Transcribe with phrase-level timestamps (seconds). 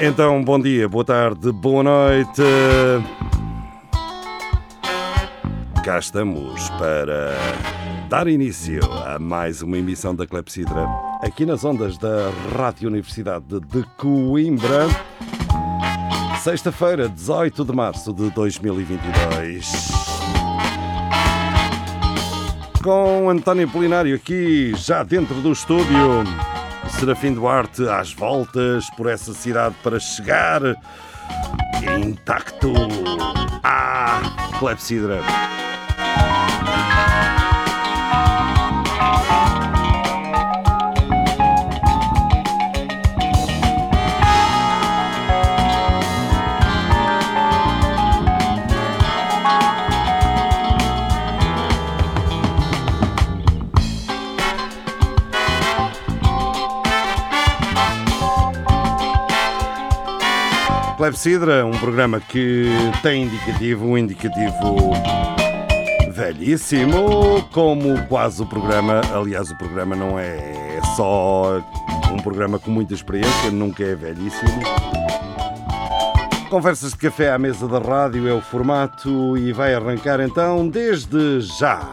[0.00, 2.42] Então, bom dia, boa tarde, boa noite.
[5.84, 7.32] Cá estamos para
[8.08, 10.84] dar início a mais uma emissão da Clepsidra
[11.22, 14.88] aqui nas ondas da Rádio Universidade de Coimbra.
[16.42, 19.92] Sexta-feira, 18 de março de 2022.
[22.82, 26.24] Com António Polinário aqui, já dentro do estúdio.
[26.98, 30.62] Serafim Duarte às voltas por essa cidade para chegar
[31.98, 32.72] intacto
[33.62, 34.20] à
[34.58, 35.20] Clepsidra.
[61.04, 62.64] Clepsidra, um programa que
[63.02, 64.90] tem indicativo, um indicativo
[66.10, 69.02] velhíssimo, como quase o programa.
[69.14, 71.62] Aliás, o programa não é só
[72.10, 74.62] um programa com muita experiência, nunca é velhíssimo.
[76.48, 81.42] Conversas de café à mesa da rádio é o formato e vai arrancar então desde
[81.42, 81.86] já.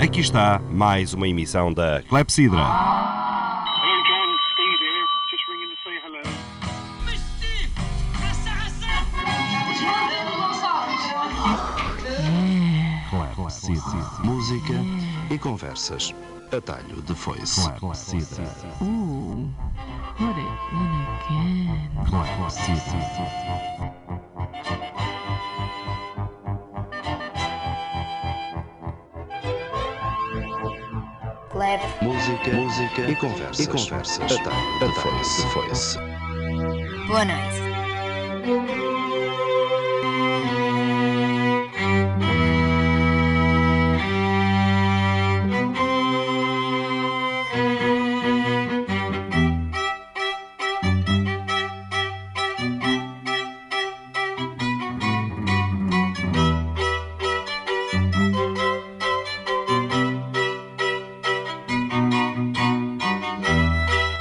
[0.00, 3.29] Aqui está mais uma emissão da Clepsidra.
[14.24, 14.74] Música
[15.30, 16.14] e conversas.
[16.52, 17.70] Atalho de foice.
[17.78, 18.44] Clepsidra.
[18.82, 19.48] Ooh,
[20.16, 21.90] put it in again.
[31.50, 32.02] Clap.
[32.02, 33.60] Música, música e conversas.
[33.60, 34.32] E conversas.
[34.32, 34.92] Atalho de
[35.52, 35.98] foice.
[37.06, 37.59] Boa noite.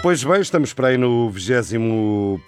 [0.10, 2.42] Pois bem, estamos para aí no 21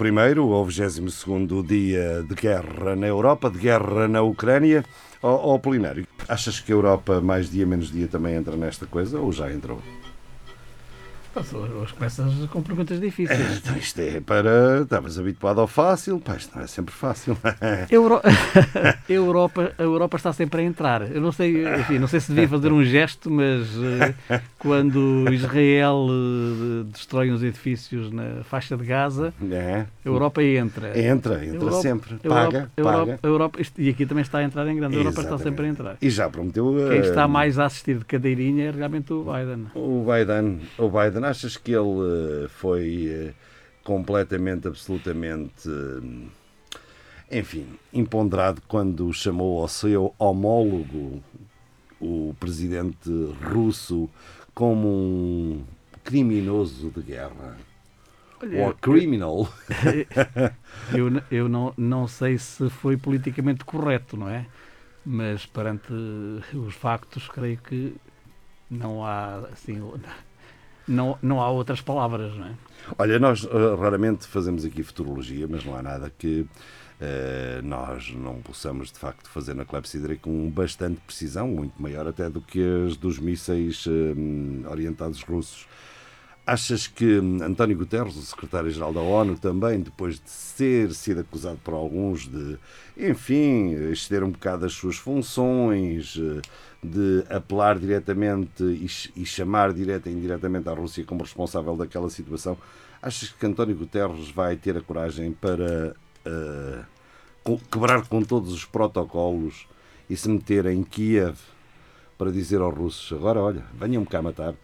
[0.49, 4.83] ou 22 dia de guerra na Europa, de guerra na Ucrânia.
[5.21, 9.19] Ó oh, Polinário, achas que a Europa mais dia menos dia também entra nesta coisa
[9.19, 9.79] ou já entrou?
[11.33, 13.57] Hoje começas com perguntas difíceis.
[13.59, 14.81] Então isto é para.
[14.81, 17.37] Estavas habituado ao fácil, pá, isto não é sempre fácil.
[17.89, 18.15] Euro...
[18.17, 21.09] a, Europa, a Europa está sempre a entrar.
[21.09, 26.05] Eu não sei, enfim, não sei se devia fazer um gesto, mas uh, quando Israel
[26.09, 29.85] uh, destrói uns edifícios na faixa de Gaza, é.
[30.05, 30.89] a Europa entra.
[30.99, 32.13] Entra, entra Europa, sempre.
[32.21, 33.19] Europa, Paga, Europa, paga.
[33.23, 34.95] Europa, isto- e aqui também está a entrar em grande.
[34.95, 35.43] A Europa está Exatamente.
[35.49, 35.97] sempre a entrar.
[36.01, 36.75] E já prometeu.
[36.89, 39.67] Quem está mais a assistir de cadeirinha é realmente o Biden.
[39.73, 43.33] O Biden, o Biden, achas que ele eh, foi eh,
[43.83, 45.69] completamente, absolutamente,
[47.29, 51.21] eh, enfim, imponderado quando chamou ao seu homólogo,
[51.99, 53.09] o presidente
[53.43, 54.09] russo,
[54.53, 55.63] como um
[56.03, 57.57] criminoso de guerra?
[58.41, 59.47] Ou criminal?
[60.91, 64.47] Eu, eu não, não sei se foi politicamente correto, não é?
[65.05, 67.95] Mas perante os factos, creio que
[68.69, 69.79] não há assim.
[70.87, 72.53] Não, não há outras palavras, não é?
[72.97, 76.45] Olha, nós eh, raramente fazemos aqui futurologia, mas não há nada que
[76.99, 82.29] eh, nós não possamos de facto fazer na clepsidra com bastante precisão, muito maior até
[82.29, 85.67] do que as dos mísseis eh, orientados russos.
[86.45, 91.59] Achas que hum, António Guterres, o secretário-geral da ONU, também, depois de ser sido acusado
[91.63, 92.57] por alguns de,
[92.97, 96.19] enfim, exceder um bocado as suas funções,
[96.83, 102.57] de apelar diretamente e, ch- chamar direta e indiretamente à Rússia como responsável daquela situação,
[103.01, 105.95] achas que António Guterres vai ter a coragem para
[107.43, 109.67] co- quebrar com todos os protocolos
[110.09, 111.37] e se meter em Kiev
[112.17, 114.55] para dizer aos russos: agora, olha, venham-me cá matar?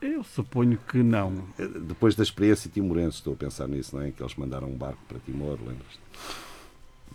[0.00, 1.44] Eu suponho que não.
[1.58, 4.10] Eh, Depois da experiência timorense, estou a pensar nisso, não é?
[4.10, 5.98] Que eles mandaram um barco para Timor, lembras-te?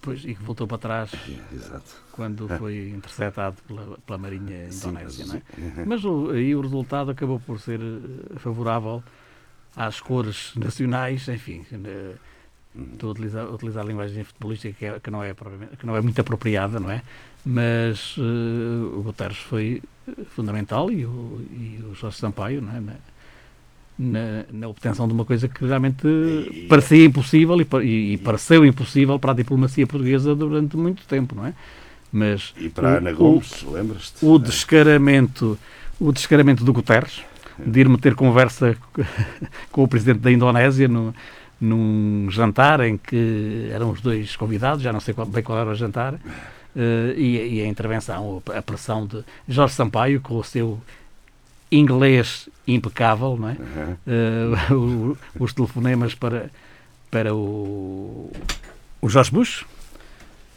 [0.02, 1.96] Pois, e que voltou para trás É, Exato.
[2.12, 5.42] quando foi interceptado pela, pela Marinha Sim, Indonésia, não é?
[5.86, 9.04] mas- o, aí o resultado acabou por ser eh, favorável
[9.76, 11.66] às cores nacionais, enfim.
[11.84, 12.16] eh,
[12.94, 15.34] Estou a utilizar, a utilizar a linguagem futebolística que, é- que não é,
[15.78, 17.02] que não é muito apropriada, não é?
[17.44, 19.82] Mas eh, o Guterres foi
[20.30, 22.98] fundamental e o, e o Jorge Sampaio, não é?
[24.02, 26.08] Na- na, obtenção de uma coisa que realmente
[26.70, 31.46] parecia impossível e, e- e pareceu impossível para a diplomacia portuguesa durante muito tempo, não
[31.46, 31.54] é?
[32.12, 34.26] Mas E para a o- Ana Gomes, lembras-te?
[34.26, 35.60] o descaramento,
[36.00, 37.22] o descaramento do Guterres,
[37.58, 38.78] de ir meter conversa
[39.70, 41.14] com o presidente da Indonésia no,
[41.60, 45.72] num jantar em que eram os dois convidados, já não sei qual, bem qual era
[45.72, 46.14] o jantar,
[46.74, 50.80] eh, e, e a intervenção, a pressão de Jorge Sampaio com o seu
[51.72, 53.58] inglês impecável, não é?
[54.08, 56.50] Eh, o- os telefonemas para,
[57.12, 58.32] para o,
[59.02, 59.66] o Jorge Bush,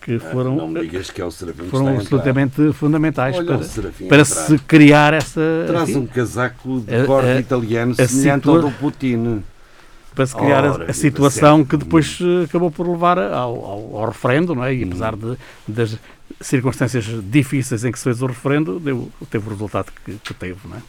[0.03, 3.57] que foram, Não me digas que é o Serafim foram a absolutamente fundamentais Olha para,
[3.57, 8.41] a para se criar essa Traz enfim, um casaco de a- a- italiano a semelhante
[8.43, 9.43] situa- ao do Putin.
[10.15, 11.71] para se criar a- Ora, a, viva situação sempre.
[11.79, 13.33] que depois eh, acabou por levar ao,
[13.65, 14.71] ao, ao referendo, não é?
[14.73, 14.75] Hum.
[14.75, 15.37] E apesar de,
[15.69, 15.97] das
[16.41, 20.57] circunstâncias difíceis em que se fez o referendo, deu, teve o resultado que, que teve,
[20.69, 20.81] não é?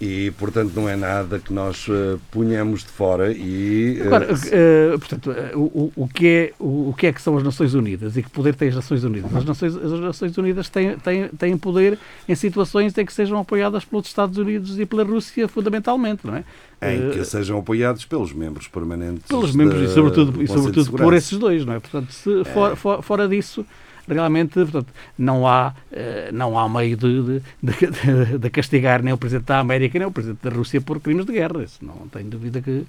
[0.00, 3.98] E, portanto, não é nada que nós eh, punhamos de fora e...
[4.00, 7.44] eh, Agora, eh, portanto, o, o- que é, o, o que é que são as
[7.44, 9.34] Nações Unidas e que poder têm as Nações Unidas?
[9.34, 11.96] As Nações, as Nações Unidas têm, têm, têm poder
[12.28, 16.44] em situações em que sejam apoiadas pelos Estados Unidos e pela Rússia, fundamentalmente, não é?
[16.82, 20.90] em que sejam apoiados pelos membros permanentes pelos membros da- e sobretudo, do e sobretudo
[20.98, 21.80] por esses dois, não é?
[21.80, 23.64] Portanto, se for- for- fora disso,
[24.08, 27.42] realmente portanto, não, há, eh, não há meio de, de,
[28.38, 31.32] de- castigar nem o Presidente da América nem o Presidente da Rússia por crimes de
[31.32, 31.62] guerra.
[31.62, 32.84] Isso não tenho dúvida que,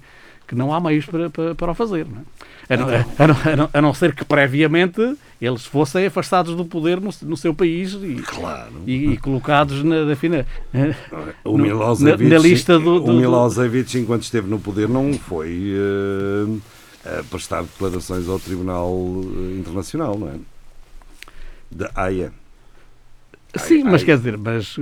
[0.46, 2.06] que não há meios para, para, para o fazer.
[2.06, 2.74] Não é?
[2.74, 5.00] a, não, a, não, a não- a não ser que previamente
[5.40, 8.72] eles fossem afastados do poder no, no seu país e, Claro.
[8.86, 10.14] e, e colocados na, na,
[11.44, 15.12] O no- Milosevic, na- na lista do- do- o Milosevic, enquanto esteve no poder, não
[15.14, 15.72] foi
[17.04, 20.32] eh, a prestar declarações ao Tribunal eh, Internacional, não é?
[21.70, 22.32] Da AIA.
[23.56, 24.76] Sim, mas quer dizer, mas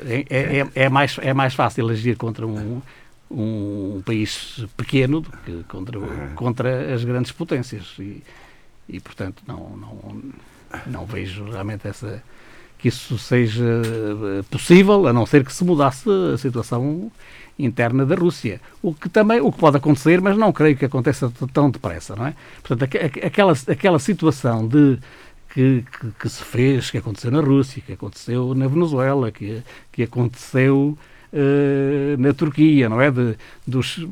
[0.00, 2.82] eh, é, é, é mais, é mais fácil agir contra um,
[3.30, 5.98] um país pequeno do que contra,
[6.34, 7.94] contra as grandes potências.
[8.00, 8.22] E,
[8.88, 10.22] e portanto, não, não,
[10.86, 12.20] não vejo realmente essa,
[12.78, 17.12] que isso seja eh, possível, a não ser que se mudasse a situação
[17.56, 18.60] interna da Rússia.
[18.82, 22.26] O que também o que pode acontecer, mas não creio que aconteça tão depressa, não
[22.26, 22.34] é?
[22.62, 24.98] Portanto, aque- aquela, aquela situação de
[25.52, 29.62] que, que, que se fez, que aconteceu na Rússia, que aconteceu na Venezuela, que,
[29.92, 30.96] que aconteceu
[31.32, 33.10] eh, na Turquia, não é?
[33.10, 33.36] De,
[33.66, 34.06] dos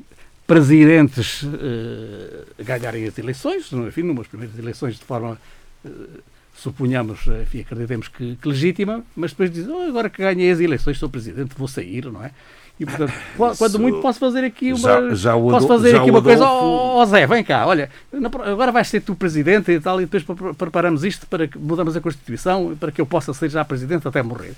[0.46, 5.38] presidentes eh, ganharem as eleições, enfim, numas primeiras eleições de forma,
[5.84, 5.90] eh,
[6.54, 10.98] suponhamos, enfim, acreditemos que, que legítima, mas depois dizem, "Oh, agora que ganhei as eleições,
[10.98, 12.32] sou presidente, vou sair, não é?
[12.80, 16.10] E, portanto, qua- quando Isso- muito posso fazer aqui uma, Já- já posso fazer aqui
[16.10, 17.90] uma coisa, ó ó, Zé, vem cá, olha,
[18.44, 21.96] agora vais ser tu presidente e tal, e depois pre- preparamos isto para que mudamos
[21.96, 24.54] a Constituição para que eu possa ser já presidente até morrer.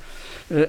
[0.50, 0.68] Eh,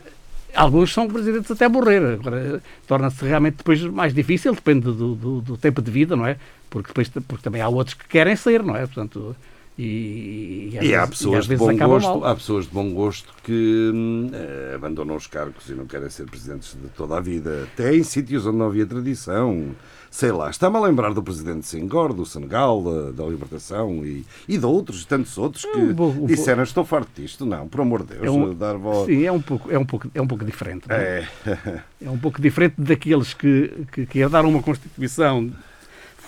[0.56, 5.58] alguns são presidentes até morrer, agora torna-se realmente depois mais difícil, depende do, do- do
[5.58, 6.38] tempo de vida, não é?
[6.70, 8.86] Porque depois porque também há outros que querem ser, não é?
[8.86, 9.36] Portanto,
[9.84, 12.26] e, às E há vezes- pessoas, às de bom gosto, mal.
[12.26, 14.30] há pessoas de bom gosto que hum,
[14.76, 18.46] abandonam os cargos e não querem ser presidentes de toda a vida, até em sítios
[18.46, 19.70] onde não havia tradição.
[20.14, 24.58] Sei lá, está-me a lembrar do presidente Senghor, do Senegal, da, da Libertação e, e
[24.58, 27.46] de outros, tantos outros que um pouco- um disseram estou farto disto.
[27.46, 29.06] Não, por amor de Deus, É um- dar voz.
[29.06, 30.86] Sim, é um pouco, é um pouco, é um pouco diferente.
[30.90, 31.26] é?
[31.46, 35.50] É, É um pouco diferente daqueles que, que, que herdaram uma Constituição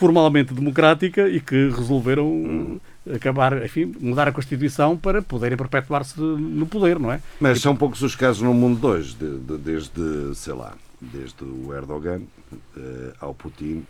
[0.08, 2.78] formalmente democrática e que resolveram
[3.16, 7.22] acabar, enfim, mudar a Constituição para poderem perpetuar-se no poder, não é?
[7.40, 11.42] mas são poucos os casos no mundo de hoje, de- de- desde, sei lá, desde
[11.44, 12.20] o Erdogan
[12.78, 13.84] eh, ao Putin.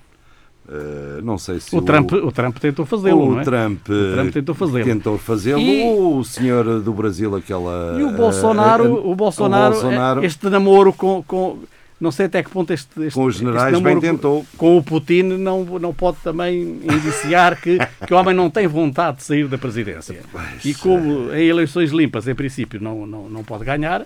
[0.69, 3.43] Eh, não sei se O Trump, o Trump tentou fazê-lo, O é?
[3.43, 4.85] Trump, O Trump tentou fazê-lo.
[4.85, 5.59] tentou fazê-lo.
[5.61, 7.97] E- O senhor do Brasil, aquela.
[7.99, 11.57] E o Bolsonaro, eh, o Bolsonaro, o Bolsonaro, este namoro com, com
[12.03, 14.45] não sei até que ponto este, este com os generais, namoro bem tentou.
[14.57, 19.17] com o Putin não, não pode também indiciar que, que o homem não tem vontade
[19.17, 20.19] de sair da presidência.
[20.31, 24.05] Pois, E como em eleições limpas, em princípio, não, não, não pode ganhar,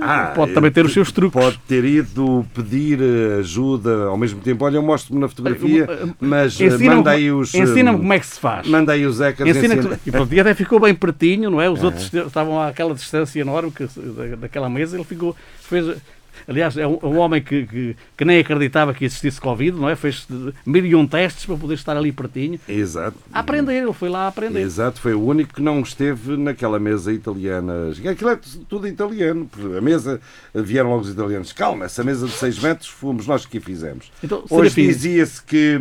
[0.00, 1.40] Ah, pode também ter os seus truques.
[1.42, 3.00] Pode ter ido pedir
[3.40, 4.64] ajuda ao mesmo tempo.
[4.64, 5.88] Olha, eu mostro-me na fotografia,
[6.20, 7.52] mas eh, Ensina-me manda aí os.
[7.52, 8.66] eh, ensina-me como é que se faz.
[8.68, 9.46] Manda aí os ecas.
[9.48, 11.68] Ensina ensina- e, pronto, e até ficou bem pertinho, não é?
[11.68, 15.34] Os outros estavam àquela distância enorme que, da, daquela mesa, ele ficou.
[15.60, 15.96] Fez,
[16.48, 19.94] aliás, é um, um homem que, que, que nem acreditava que existisse Covid, não é?
[19.94, 20.26] Fez
[20.64, 22.58] mil e um testes para poder estar ali pertinho.
[22.66, 23.16] Exato.
[23.32, 24.60] A aprender, ele foi lá a aprender.
[24.60, 27.90] Exato, foi o único que não esteve naquela mesa italiana.
[28.10, 28.38] Aquilo é
[28.68, 29.48] tudo italiano.
[29.76, 30.20] A mesa,
[30.54, 31.52] vieram logo os italianos.
[31.52, 34.10] Calma, essa mesa de 6 metros fomos nós que a fizemos.
[34.22, 35.78] Então, Hoje dizia-se que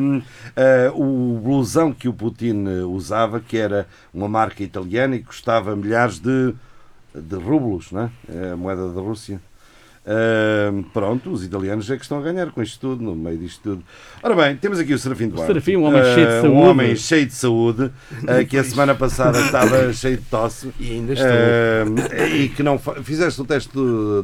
[0.56, 5.76] ah, o blusão que o Putin eh, usava, que era uma marca italiana e custava
[5.76, 6.54] milhares de,
[7.16, 8.10] de rublos, não é?
[8.30, 9.40] É a moeda da Rússia.
[10.10, 13.60] Ah, pronto, os italianos é que estão a ganhar com isto tudo, no meio disto
[13.62, 13.84] tudo.
[14.24, 15.48] Ora bem, temos aqui o Serafim Duarte.
[15.48, 16.48] Serafim, um homem cheio de Ah, saúde.
[16.56, 17.92] Um homem cheio de saúde,
[18.28, 20.72] ah, que a semana passada estava cheio de tosse.
[20.80, 21.28] E ainda estou.
[21.30, 23.72] Ah, e que não fizeste o teste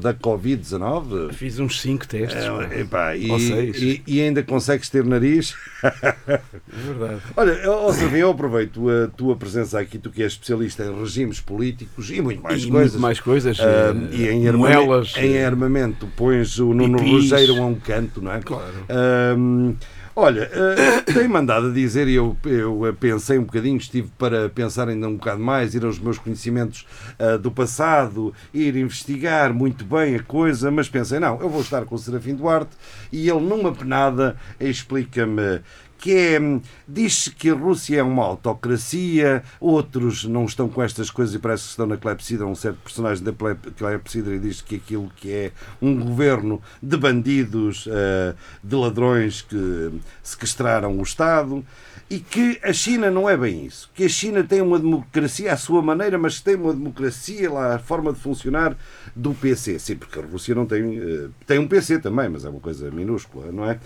[0.02, 1.34] da Covid-19?
[1.34, 2.44] Fiz uns 5 testes.
[2.72, 5.54] É, epá, e, e- e ainda consegues ter nariz?
[5.84, 6.40] É
[6.72, 7.22] verdade.
[7.36, 11.42] Olha, ó Serafim, eu aproveito a tua presença aqui, tu que és especialista em regimes
[11.42, 12.92] políticos e muito mais e coisas.
[12.94, 13.60] muito mais coisas.
[13.60, 13.64] Ah,
[14.12, 15.14] eh, e em armamento, moelas.
[15.18, 17.00] em eh, armamento pões o Nuno.
[17.00, 18.42] Rogério a um canto, não é?
[18.42, 18.86] Claro.
[18.88, 19.74] Ahm,
[20.16, 24.88] olha, ah, tem mandado a dizer, e eu, eu pensei um bocadinho, estive para pensar
[24.88, 26.86] ainda um bocado mais, ir aos meus conhecimentos
[27.18, 31.86] ah, do passado, ir investigar muito bem a coisa, mas pensei, não, eu vou estar
[31.86, 32.72] com o Serafim Duarte
[33.12, 35.62] e ele, numa penada, explica-me
[36.04, 36.38] que é,
[36.86, 41.64] diz que a Rússia é uma autocracia, outros não estão com estas coisas e parece
[41.64, 42.46] que estão na clepsidra.
[42.46, 43.32] Um certo personagem da
[43.78, 49.92] clepsidra diz que aquilo que é um governo de bandidos, eh, de ladrões que
[50.22, 51.66] sequestraram o Estado.
[52.10, 53.90] E que a China não é bem isso.
[53.96, 57.80] Que a China tem uma democracia à sua maneira, mas tem uma democracia lá, a
[57.80, 58.76] forma de funcionar
[59.16, 59.80] do PC.
[59.80, 60.98] Sim, porque a Rússia não tem.
[61.00, 63.80] eh, tem um PC também, mas é uma coisa minúscula, não é?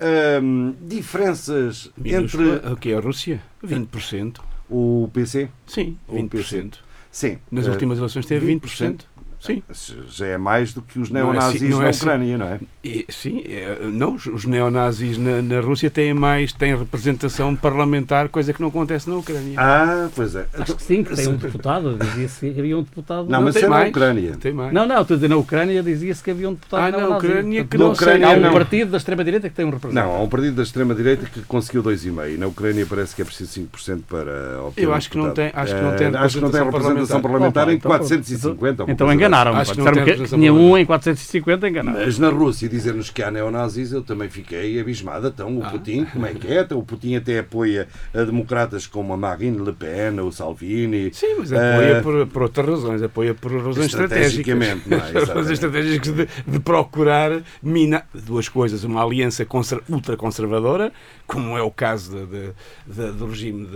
[0.00, 2.56] Ahm, diferenças minúscula.
[2.56, 3.42] entre O que é a Rússia?
[3.64, 4.40] 20%.
[4.68, 5.48] o PC?
[5.66, 6.74] Sim, O 20%.
[7.10, 7.38] Sim.
[7.50, 9.02] Nas eh, últimas eleições teve 20%.
[9.44, 9.62] Sim.
[10.08, 12.00] Já é mais do que os Não é neonazis assim- não é na assim.
[12.00, 12.60] Ucrânia, não é?
[12.82, 18.52] E, sim, é, não, os- neonazis na, na Rússia têm mais, têm representação parlamentar, coisa
[18.52, 19.54] que não acontece na Ucrânia.
[19.58, 20.46] Ah, pois é.
[20.58, 21.96] Acho que sim, que tem um deputado.
[21.98, 23.28] Dizia-se que havia um deputado.
[23.28, 23.88] Não, mas tem isso é na.
[23.88, 24.36] Ucrânia.
[24.40, 24.72] Tem mais.
[24.72, 27.16] Não, não, estou a dizer, na Ucrânia dizia-se que havia um deputado Ah, na.
[27.16, 28.34] Ucrânia que Na não Ucrânia sei.
[28.36, 28.52] Há um não.
[28.52, 30.06] partido da extrema-direita que tem um representante.
[30.06, 32.38] Não, há um partido da extrema-direita que conseguiu 2,5%.
[32.38, 35.52] Na Ucrânia parece que é preciso 5% para obter Eu um acho que não deputado.
[35.52, 37.76] tem- acho que não tem Eh, acho que não tem representação representação parlamentar Opa, em
[37.76, 38.84] então- 450.
[38.84, 39.60] uma Então coisa enganaram-me.
[39.60, 42.00] Acho que não Disseram que tinha um em 450, enganaram.
[42.04, 45.28] Mas na Rússia dizer-nos que há neonazis, eu também fiquei abismado.
[45.28, 45.70] Então, o Ah.
[45.70, 46.60] Putin, como é que é?
[46.60, 51.10] Então, o Putin até apoia a democratas como a Marine Le Pen, o Salvini.
[51.12, 54.48] Sim, mas Eh, apoia por, por outras razões, apoia por razões estratégicas.
[54.48, 55.24] Estrategicamente, não é?
[55.34, 60.92] Razões estratégicas de, de procurar minar duas coisas, uma aliança conser, ultraconservadora,
[61.26, 62.52] como é o caso de- de-
[62.86, 63.68] de- do regime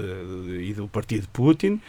[0.61, 1.81] e do partido de Putin, eh,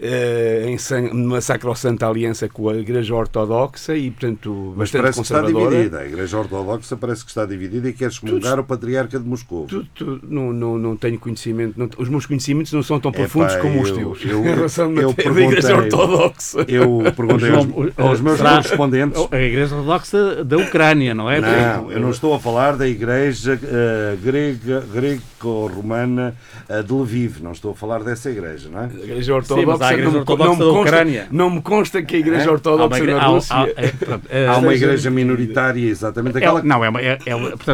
[0.00, 5.22] em san- numa sacrossanta aliança com a Igreja Ortodoxa e, portanto, Mas bastante parece que
[5.24, 5.70] está conservadora.
[5.76, 5.98] dividida.
[6.00, 9.66] A Igreja Ortodoxa parece que está dividida e quer excomungar o Patriarca de Moscou.
[9.66, 13.20] Tu- tu- não, não, não tenho conhecimento, não- os meus conhecimentos não são tão Epá,
[13.20, 14.24] profundos como os eu- teus.
[14.24, 16.64] eu- em relação à eu matéria da Igreja perguntei- Ortodoxa.
[16.68, 17.66] Eu perguntei aos,
[17.98, 19.28] aos meus será- correspondentes.
[19.30, 21.40] A Igreja Ortodoxa da Ucrânia, não é?
[21.40, 26.34] Não, eu não estou a falar da igreja eh, grega, greco-romana
[26.68, 27.40] eh, de Lviv.
[27.42, 28.84] Não estou a falar dessa igreja, não é?
[28.84, 31.26] A Igreja Sim, Ortodoxa, mas há a Igreja não, me- Ortodoxa não da consta, Ucrânia.
[31.30, 32.48] não me consta que a Igreja É?
[32.48, 33.56] Há Ortodoxa igre- na há- Rússia.
[33.56, 36.62] há- é, pronto, é- Há uma igreja minoritária, exatamente É, aquela.
[36.62, 37.70] não, é, uma- é, é, porque,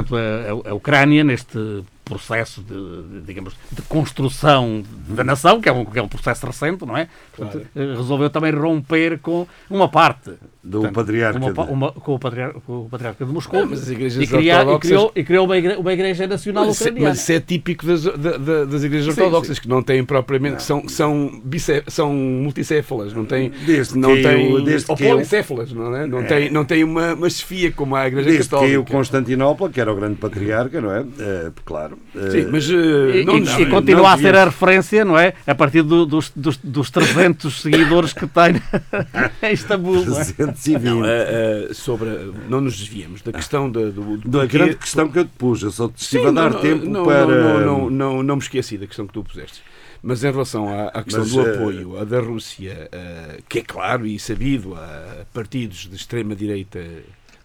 [0.68, 6.02] a, Ucrânia, neste processo de, digamos, de construção da nação, que é um, que é
[6.02, 7.08] um processo recente, não é?
[7.34, 10.32] Portanto, eh, resolveu também romper com uma parte.
[10.64, 13.60] Do Portanto, patriarca uma de- uma- com, o patriarca, com o patriarca de Moscou.
[13.62, 16.66] Não, mas as igrejas e, criar- e criou, e criou uma, igre- uma igreja nacional
[16.66, 17.08] Mas, é- ucraniana.
[17.08, 20.56] mas isso é típico das, da- da- das igrejas Sim, ortodoxas, que não têm propriamente,
[20.58, 24.96] que são, são, bicé- são multicéfalas, não têm, Desde não que têm eu- desde ou
[24.96, 26.06] que eu- policéfalas, não é?
[26.06, 28.92] Não têm, não têm uma, uma chefia como a igreja Desde que caiu católica.
[28.92, 31.04] Constantinopla, que era o grande patriarca, não é?
[31.18, 31.98] Eh, claro.
[32.14, 32.74] Eh, Sim, mas uh,
[33.16, 35.32] E, não e- nos- e continua não a ser a referência, não é?
[35.44, 38.62] A partir do- dos, dos, dos 300 seguidores que tem
[39.42, 40.04] em Istambul.
[40.52, 40.62] É?
[40.62, 40.84] 320.
[40.94, 44.76] Não, eh, eh, sobre, a- não nos desviemos da questão da, do, do Da grande
[44.76, 47.04] questão que eu te pus, eu só te estive Sim, a dar não, tempo não,
[47.04, 47.26] para.
[47.26, 49.62] Não, não, não, não me esqueci da questão que tu puseste.
[50.02, 53.60] Mas em relação à, à questão Mas, do eh, apoio à da Rússia, eh, que
[53.60, 56.80] é claro e sabido a partidos de extrema-direita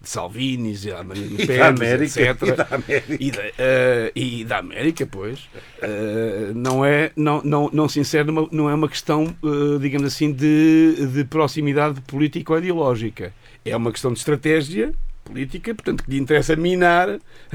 [0.08, 1.00] de Salvinis e da
[1.68, 2.42] América, etc.
[2.42, 3.18] e da América.
[3.20, 5.50] E da, eh, e da América, pois,
[5.82, 10.08] eh, não é, não, não, não se insere numa, não é uma questão, eh, digamos
[10.08, 13.34] assim, de, de proximidade político-ideológica.
[13.66, 14.94] É uma questão de estratégia
[15.26, 17.10] política, portanto, que lhe interessa minar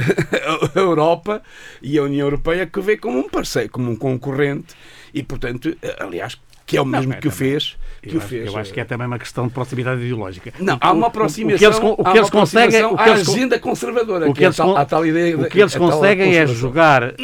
[0.75, 1.43] a Europa
[1.81, 4.75] e a União Europeia, que vê como um parceiro, como um concorrente,
[5.15, 6.39] e, portanto, aliás,
[6.73, 7.39] que é o mesmo é que o também.
[7.51, 7.77] fez.
[8.03, 10.01] Que Eu o acho, fez eu acho que é eh, também uma questão de proximidade
[10.03, 10.53] ideológica.
[10.59, 11.55] não, O- há uma o- aproximação.
[11.57, 11.65] O que
[12.19, 15.07] eles, o conseguem, o aproximação que eles, agenda conservadora, o que, é eles a tal,
[15.07, 15.39] ideia.
[15.39, 17.15] o que eles conseguem é jogar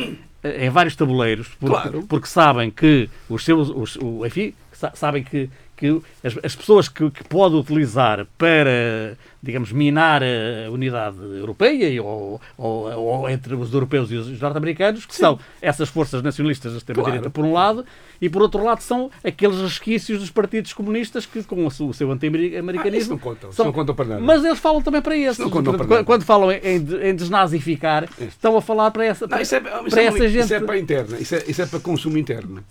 [0.45, 2.05] eh, em vários tabuleiros, porque, Claro.
[2.09, 6.89] porque sabem que os seus, os, o, enfim, sa- sabem que, que as, as pessoas
[6.89, 13.73] que, que pode utilizar para, digamos, minar a unidade europeia ou, ou- ou entre os
[13.73, 17.33] europeus e os norte-americanos, que são essas forças nacionalistas da extrema-direita, Claro.
[17.33, 17.87] por um lado,
[18.21, 22.11] e por outro lado são aqueles resquícios dos partidos comunistas que, com o seu, seu
[22.11, 23.13] Ah, anti-americanismo.
[23.13, 24.21] não contam, são- não contam para nada.
[24.21, 25.39] Mas eles falam também para esses.
[25.39, 25.95] não contam para nada.
[25.95, 29.59] quando, quando falam em, em- desnazificar, estão a falar para essa, Não, para, isso é,
[29.59, 30.45] isso para é essa gente.
[30.45, 32.65] isso é para a interna, isso é, isso é para consumo interno.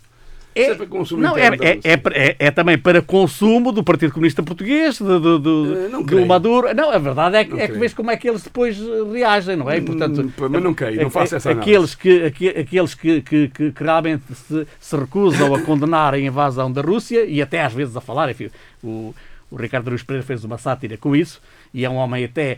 [0.57, 0.77] É, é
[1.17, 5.87] não, é, é, é, é- é também para consumo do Partido Comunista Português, do, Eh,
[5.89, 6.25] não do.
[6.25, 6.73] Maduro.
[6.73, 9.55] Não, a verdade é, que- é que vês como é que eles depois eh, reagem,
[9.55, 9.79] não é?
[9.81, 13.71] Portanto, Hum, mas não creio, não faço essa aqueles que, aque- aqueles que, que, que,
[13.71, 17.95] que realmente se, se recusam a condenar a invasão da Rússia e até às vezes
[17.95, 18.49] a falar, enfim,
[18.83, 19.13] o,
[19.51, 21.41] o Ricardo Luís Pereira fez uma sátira com isso
[21.73, 22.57] e é um homem até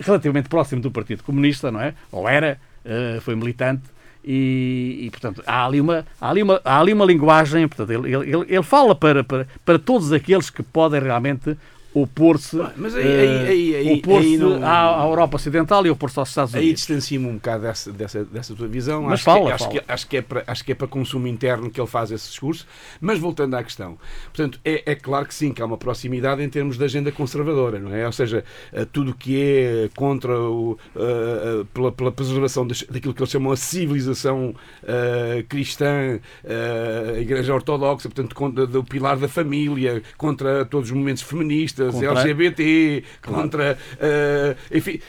[0.00, 1.94] relativamente próximo do Partido Comunista, não é?
[2.12, 3.82] Ou era, eh, foi militante.
[4.30, 8.14] E, e, portanto, há ali uma, há ali uma, há ali uma linguagem, portanto, ele,
[8.14, 11.56] ele, ele- fala para, para, para todos aqueles que podem realmente
[11.94, 12.66] opor-se aí-
[12.98, 16.80] eh, aí- aí- aí- aí não- à, Europa Ocidental e opor-se aos Estados Aí Unidos.
[16.80, 19.02] distancio-me um bocado dessa, dessa, dessa tua visão.
[19.02, 19.80] Mas acho, fala, que, acho, fala.
[19.80, 22.28] que, acho, que é para, acho que é para consumo interno que ele faz esse
[22.28, 22.66] discurso.
[23.00, 23.98] Mas voltando à questão,
[24.32, 27.78] portanto, é, é claro que sim, que há uma proximidade em termos de agenda conservadora,
[27.78, 28.04] não é?
[28.06, 33.20] Ou seja, eh, tudo o que é contra o, eh, pela, pela preservação daquilo que
[33.22, 34.54] eles chamam a civilização
[34.86, 40.92] eh, cristã, eh, a Igreja Ortodoxa, portanto, contra do pilar da família, contra todos os
[40.94, 43.78] movimentos feministas, Contra- LGBT, contra.
[44.00, 45.00] eh, enfim.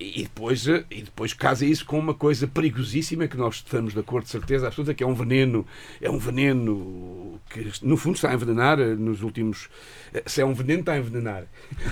[0.00, 4.00] E depois, eh, e depois casa isso com uma coisa perigosíssima que nós estamos de
[4.00, 5.66] acordo, de certeza absoluta, que é um veneno,
[6.00, 9.68] é um veneno que no fundo está a envenenar eh, nos últimos.
[10.12, 11.44] eh, Se é um veneno, está a envenenar.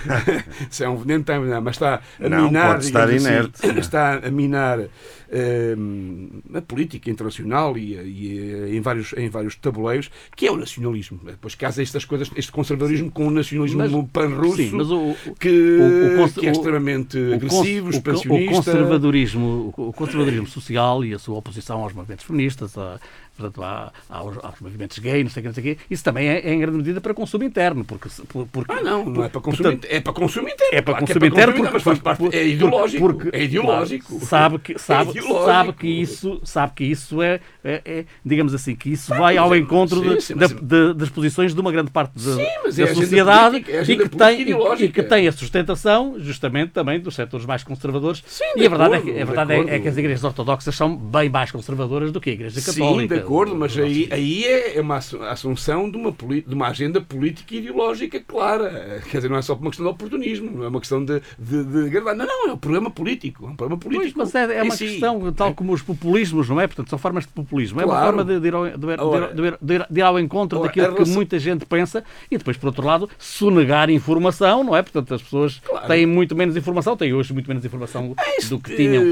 [0.71, 2.73] se é um veneno, está a envenenar, mas está a Não, minar.
[2.75, 3.67] pode estar digamos inerte.
[3.67, 4.81] assim, está a minar
[5.31, 5.77] eh,
[6.55, 11.21] a política internacional e, e, em, vários, em vários tabuleiros, que é o nacionalismo.
[11.25, 14.57] Depois casa estas coisas, este conservadorismo com o nacionalismo pan-russo.
[15.39, 21.15] Que, o- o que é extremamente o agressivo, o, o conservadorismo, o conservadorismo social e
[21.15, 22.99] a sua oposição aos movimentos feministas, a,
[23.37, 26.05] portanto, a- aos, aos movimentos gay, não sei o que, não sei o quê, isso
[26.05, 28.09] também é, é em grande medida para consumo interno, porque,
[28.53, 30.77] porque Ah, não, não é para consumir, portanto, é para consumir interno.
[30.77, 33.29] é para claro que consumo interno, consumir, mas faz parte, é ideológico.
[33.33, 34.07] é ideológico.
[34.09, 35.45] claro, sabe que, sabe, ideológico.
[35.47, 39.55] sabe que isso, sabe que isso é, é- é, digamos assim, que isso vai ao
[39.57, 42.45] encontro sim, de- sim, de- das posições de uma grande parte da, Sim,
[42.77, 45.03] da é sociedade política, é e, que tem, e, ideológica.
[45.03, 48.23] que tem a sustentação justamente também dos setores mais conservadores.
[48.27, 49.97] Sim, e de a verdade, acordo, é, que, a de verdade é- é, que as
[49.97, 53.15] igrejas ortodoxas são bem mais conservadoras do que a igreja católica.
[53.33, 57.59] Acordo, mas aí, aí é uma assu- assunção de uma, de uma agenda política e
[57.59, 59.03] ideológica clara.
[59.11, 61.65] Quer dizer, não é só uma questão de oportunismo, não é uma questão de, de,
[61.65, 62.15] de agradar.
[62.15, 63.47] Não, não, é um programa político.
[63.47, 64.19] É um Pois, político.
[64.19, 64.87] mas é, é uma si.
[64.87, 66.67] questão, tal como os populismos, não é?
[66.67, 67.81] Portanto, são formas de populismo.
[67.81, 68.07] É uma Claro.
[68.19, 68.77] forma de, de ir, ao, de,
[69.89, 72.67] de ir- ao encontro Ora, daquilo a que relação- muita gente pensa e depois, por
[72.67, 74.83] outro lado, sonegar informação, não é?
[74.83, 75.87] Portanto, as pessoas Claro.
[75.87, 78.15] têm muito menos informação, têm hoje muito menos informação
[78.49, 79.03] do que Eh, tinham.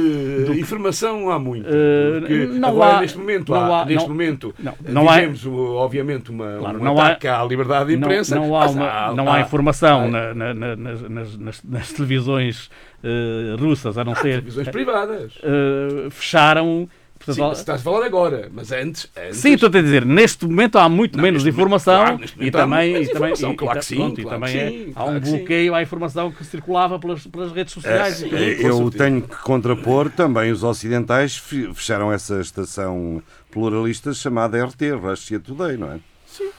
[0.47, 1.67] do que- Informação há muito.
[1.69, 5.15] Eh, porque não há- neste momento, não há, há- neste não- momento não, não há-
[5.17, 8.35] vivemos, o- obviamente, uma, Claro, um não há- ataque à liberdade de Não, imprensa.
[8.37, 12.71] não há, mas uma- não há informação há- na- na- na- nas, nas- nas- televisões
[13.03, 14.23] eh, russas, a não ser.
[14.41, 15.33] televisões privadas.
[15.43, 16.89] eh, fecharam.
[17.21, 19.07] Portanto, Sim, mas estás a falar agora, mas antes.
[19.17, 22.93] antes Sim, estou a dizer, neste momento há muito Não, menos informação claro, e também,
[22.95, 24.59] menos e informação, e- claro e que sim, pronto, e claro também que
[24.91, 25.37] é- há um que sim.
[25.37, 28.23] bloqueio à informação que circulava pelas, pelas redes sociais.
[28.23, 34.13] É, e- é, eu tenho que contrapor também os ocidentais fe- fecharam essa estação pluralista
[34.15, 35.99] chamada RT, Russia Today, não é?
[36.27, 36.51] Sim.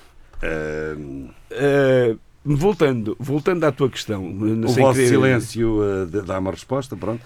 [1.52, 4.26] Eh, voltando, voltando à tua questão.
[4.26, 7.22] o sem vosso querer- silêncio de- dá uma resposta, pronto.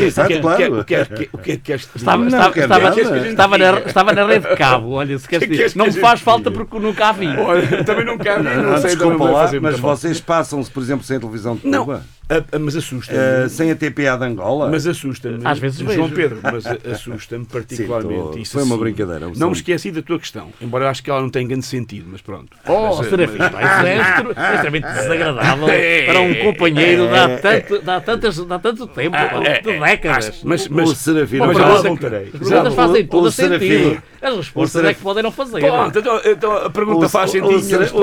[0.00, 0.80] Exato, é- claro.
[0.80, 2.36] o que, é- que, é- o que é queres que Estava, diga?
[2.36, 4.90] estava, quero estava, estava na, estava na rede de cabo.
[4.92, 7.12] Olha, se queres Que que dizer, que não me gente faz falta porque nunca a
[7.12, 7.28] vi.
[7.28, 10.70] Olha, também não cabe, não, Não, sei, desculpa não vai lá, fazer mas vocês passam-se,
[10.70, 13.18] por exemplo, sem a televisão de Não, Cuba, a- a- mas assusta-me.
[13.18, 14.68] eh, sem a TPA de Angola.
[14.70, 15.40] Mas assusta-me.
[15.44, 16.14] Às vezes João vejo.
[16.14, 18.20] Pedro, mas assusta-me particularmente.
[18.22, 18.84] Sim, tô- Isso foi uma assim.
[18.84, 19.46] brincadeira, Não sei.
[19.46, 22.20] me esqueci da tua questão, embora eu acho que ela não tenha grande sentido, mas
[22.20, 22.48] pronto.
[22.66, 27.28] Oh, mas, Serafim, mas- isso é extre- extremamente desagradável É, para um companheiro de há
[27.28, 30.40] é, tanto, de há tantas, de há tanto tempo, Ah, é, de décadas.
[30.44, 32.24] Mas, mas, o Serafim, mas não já voltarei.
[32.24, 34.02] As perguntas fazem o todo sentido.
[34.20, 35.60] As respostas é que podem não fazer.
[35.60, 37.54] Pronto, então, então a pergunta o, faz sentido.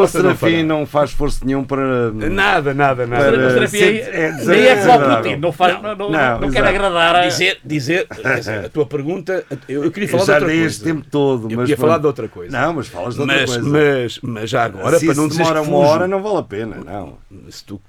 [0.01, 2.11] o Serafim não faz esforço nenhum para.
[2.11, 3.67] Nada, nada, nada.
[4.15, 5.15] É- é nem é.
[5.17, 6.67] Putin, não, faz, não, não, Não, não quer exato.
[6.75, 7.27] agradar a...
[7.27, 8.07] Dizer, dizer
[8.65, 10.71] a tua pergunta, eu, eu queria falar de já outra nem coisa.
[10.75, 11.51] este tempo todo.
[11.51, 12.57] Eu mas queria falar de outra coisa.
[12.59, 13.69] Não, mas falas de outra mas, coisa.
[13.69, 17.17] mas, mas já agora, Se para não demora uma hora, não vale a pena, não.
[17.49, 17.81] se tu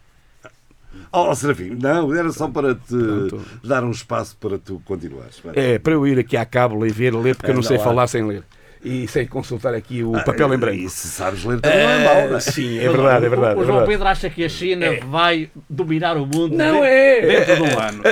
[1.12, 3.40] Oh, Serafim, não, era só para te Pronto.
[3.64, 5.40] dar um espaço para tu continuares.
[5.54, 7.84] É, para eu ir aqui à cábula e ver, ler, porque eu não sei lá.
[7.84, 8.42] falar sem ler.
[8.84, 10.76] E sei consultar aqui o papel em branco.
[10.78, 12.40] E se sabes ler também não é mau, não é?
[12.40, 13.58] Sim, é verdade, é verdade.
[13.58, 13.86] O, é João verdade.
[13.90, 17.20] Pedro acha que a China vai dominar o mundo Não de- é.
[17.26, 18.02] dentro de um ano.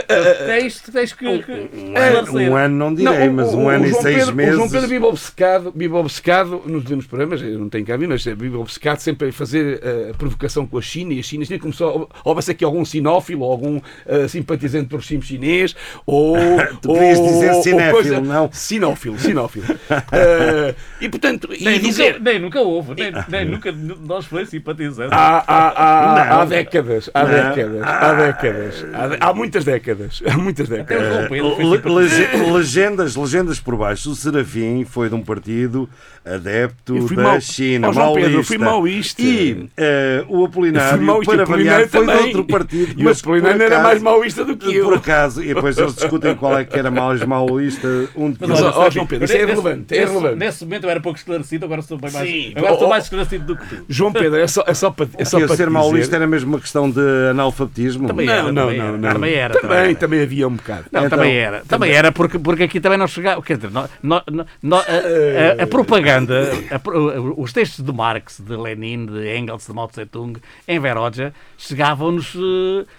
[0.46, 2.50] Tens, tens que, que esclarecer.
[2.52, 4.52] Um ano não direi, o- mas o- um o ano e João seis Pedro, meses.
[4.54, 7.98] O João Pedro vive obcecado, vive obcecado nos últimos programas, eu não tenho cá a
[7.98, 11.22] mim, mas vive obcecado sempre a fazer eh, a provocação com a China e a
[11.22, 11.42] China.
[11.42, 15.74] A China começou, houvesse aqui algum sinófilo, algum eh, simpatizante do regime chinês,
[16.06, 16.36] ou.
[16.80, 18.50] Tu podias ou- dizer ou cinéfilo, não?
[18.52, 19.64] Sinófilo, sinófilo.
[20.12, 20.53] Eh,
[21.00, 22.14] e portanto, e Nem, dizer.
[22.14, 25.12] nunca, nem nunca houve, nem, nem nunca nós foi simpatizante.
[25.12, 27.30] Há, há, há, há décadas, há Não.
[27.30, 31.30] décadas, há décadas, há, de- há muitas décadas, há muitas o décadas.
[32.52, 34.10] Legendas, legendas por baixo.
[34.10, 35.88] O Serafim foi de um partido
[36.24, 38.46] adepto Eu fui da mau- China, Ó, João Pedro, eu maoísta.
[38.54, 39.22] fui maoísta.
[39.22, 42.94] E eh, o Apolinário, maoísta, para o variar, foi de outro partido.
[42.98, 44.84] E o mas por Apolinário era mais maoísta do que eu.
[44.84, 47.88] Por acaso, e depois eles discutem qual é que era mais maoísta.
[48.16, 50.06] Um de Mas, ó, João Pedro, isso é relevante, é.
[50.44, 52.52] Nesse momento eu era pouco esclarecido, agora sou bem mais, Sim.
[52.56, 53.84] agora Ó, estou ó, mais esclarecido do que tu.
[53.88, 56.14] João Pedro, é só, é só para, é só para ser dizer...
[56.14, 58.06] era mesmo uma questão de analfabetismo.
[58.08, 58.98] Também Não, era, não, também não, era.
[58.98, 59.12] não.
[59.12, 59.94] Também era, Também, também era.
[59.98, 60.84] também havia um bocado.
[60.92, 61.62] Não, Então, também era.
[61.66, 63.40] Também era, porque, porque aqui também não chegava.
[63.42, 64.22] Quer dizer, nó- nó-
[64.62, 69.72] nó- a, a- a propaganda, a os textos de Marx, de Lenin, de Engels, de
[69.72, 72.34] Mao Tse Tung, em Veroja, chegavam-nos.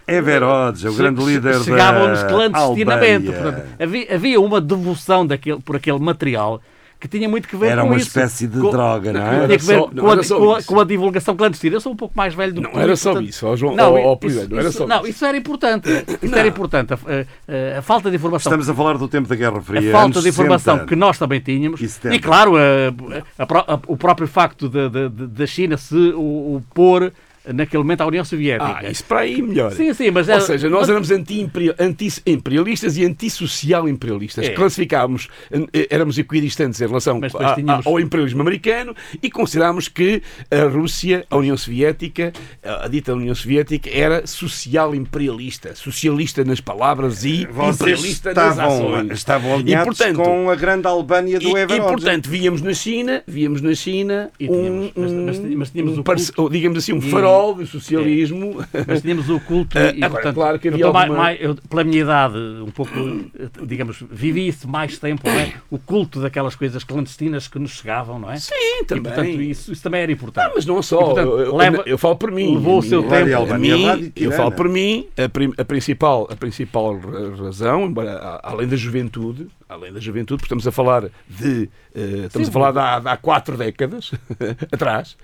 [0.07, 3.25] eh, Verodes, é o grande che- líder Chegavam-nos da clandestinamente.
[3.31, 6.61] Portanto, havia, havia uma devoção daquele, por aquele material
[7.07, 8.07] que tinha muito que ver Era com uma isso.
[8.07, 9.35] espécie de Com- droga, não não é?
[9.35, 11.75] era Tinha que ver só- com, a, era com a- com a divulgação clandestina.
[11.75, 13.75] Eu sou um pouco mais velho do que Não era só portanto- isso, ó, João,
[13.75, 15.09] Não, ó, isso- não era isso- só não, isso.
[15.09, 15.89] isso era importante.
[16.21, 16.93] Isso era importante.
[16.93, 19.89] A, a- a falta de informação Estamos a falar do tempo da Guerra Fria.
[19.89, 20.89] a falta de informação 60.
[20.89, 22.19] que nós também tínhamos E e, 70.
[22.19, 27.11] claro a- a pró- a- o próprio facto da China se o, o pôr
[27.53, 28.79] naquele momento à União Soviética.
[28.81, 29.71] Ah, isso para aí melhor.
[29.71, 34.45] Sim, sim, mas Ou seja, nós mas- éramos anti-imperial- anti-imperialistas e antissocial-imperialistas.
[34.45, 34.49] É.
[34.49, 40.21] Classificávamos, eh, éramos equidistantes em relação Mas a- tínhamos- ao imperialismo americano e considerámos que
[40.51, 42.31] a Rússia, a União Soviética,
[42.63, 45.75] a, dita União Soviética, era social-imperialista.
[45.75, 49.11] Socialista nas palavras e Vocês imperialista nas estavam, ações.
[49.11, 53.23] estavam E, alinhados portanto, com a grande Albânia do e, e, portanto, víamos na China,
[53.27, 56.97] víamos na China E tínhamos- um- mas tínhamos um o parce- culto- digamos assim, um
[56.99, 58.63] e- farol de socialismo.
[58.87, 61.41] Mas tínhamos o culto Ah, e, agora, portanto, claro que eu havia mais- alguma- mais-
[61.41, 62.91] eu, pela minha idade, um pouco,
[63.65, 65.53] digamos, vivi isso mais tempo, não é?
[65.69, 68.37] O culto daquelas coisas clandestinas que nos chegavam, não é?
[68.37, 69.03] Sim, E, também.
[69.03, 70.45] portanto, isso, isso também era importante.
[70.47, 70.99] Ah, mas não só.
[71.01, 72.53] E, portanto, eu, eu- leva- eu falo por mim.
[72.55, 73.53] levou o seu tempo.
[73.53, 78.39] A mim, eu falo por mim, a, prim- a principal, a principal ra- razão, embora
[78.43, 82.53] além da juventude, além da juventude, porque estamos a falar de eh, estamos Sim, a
[82.53, 84.11] falar de há, de há quatro décadas
[84.71, 85.17] atrás.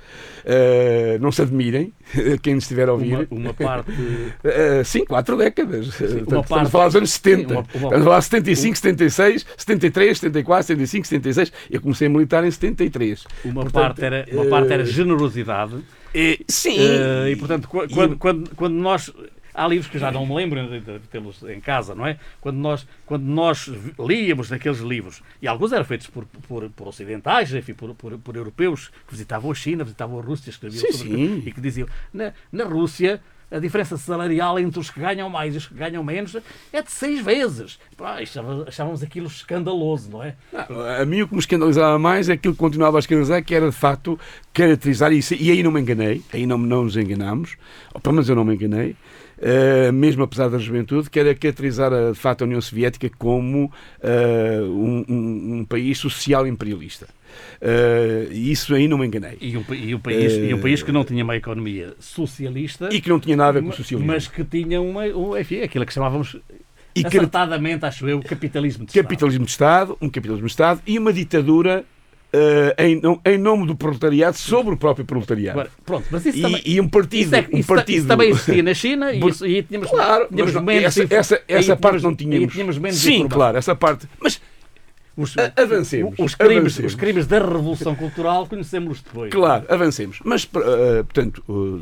[0.44, 1.94] Eh, não se admirem
[2.42, 3.28] quem nos estiver a ouvir.
[3.30, 3.92] Uma, uma parte.
[3.92, 5.88] Uh, sim, quatro décadas.
[5.90, 7.48] Uh, portanto, uma estamos parte- a falar dos anos 70.
[7.48, 11.52] sim, uma- uma- estamos a falar de 75, 76, 73, 74, 75, 76.
[11.70, 13.26] Eu comecei a militar em 73.
[13.46, 15.76] Uma, Portanto, parte, era, uma parte era eh, generosidade.
[16.14, 16.78] Eh, sim.
[16.80, 19.12] Eh, e portanto, qu- E- quando, quando, quando nós.
[19.54, 22.18] Há livros que eu já não me lembro de de tê-los em casa, não é?
[22.40, 27.54] Quando nós, quando nós líamos naqueles livros, e alguns eram feitos por, por, por ocidentais,
[27.54, 31.16] enfim, por, por, por europeus que visitavam a China, visitavam a Rússia, escreviam Sim, sobre
[31.16, 31.44] sim.
[31.46, 35.58] e que diziam na, na Rússia a diferença salarial entre os que ganham mais e
[35.58, 36.38] os que ganham menos
[36.72, 37.78] é de seis vezes.
[37.98, 38.20] Pá,
[38.66, 40.36] achávamos aquilo escandaloso, não é?
[40.54, 43.54] Não, a mim o que me escandalizava mais é aquilo que continuava a escandalizar, que
[43.54, 44.18] era de facto
[44.54, 45.34] caracterizar isso.
[45.34, 47.58] E aí não me enganei, aí não, não nos enganámos,
[47.94, 48.96] ou pelo menos eu não me enganei.
[49.42, 53.72] Eh, mesmo apesar da juventude, que era caracterizar a, de facto a União Soviética como
[54.02, 57.08] eh, um, um- um país social imperialista.
[57.60, 59.38] Eh, E isso aí não me enganei.
[59.42, 63.02] E um, e um país, e um país que não tinha uma economia socialista, E
[63.02, 64.12] que não tinha nada a ver com o socialismo.
[64.14, 66.38] mas que tinha uma, um, enfim, aquilo que chamávamos
[66.94, 69.04] E que- acertadamente, acho eu, capitalismo de Estado.
[69.04, 71.84] capitalismo de Estado, um capitalismo de Estado e uma ditadura
[72.34, 75.60] eh, em, em nome do proletariado sobre o próprio proletariado.
[75.60, 76.62] Agora, pronto, mas isso E, também...
[76.66, 79.20] e um partido, Isso, é- um isso ta- partido isso também existia na China e,
[79.28, 82.54] isso, e tínhamos, Claro, tínhamos não- menos essa, essa, essa parte tínhamos- não tínhamos.
[82.54, 83.38] tínhamos menos Sim, informação.
[83.38, 84.08] claro, essa parte.
[84.20, 84.42] Mas
[85.18, 86.94] Os, avancemos, Os crimes, avancemos.
[86.94, 89.30] os crimes da Revolução Cultural conhecemos depois.
[89.30, 90.20] Claro, avancemos.
[90.24, 91.82] Mas, eh, portanto, uh,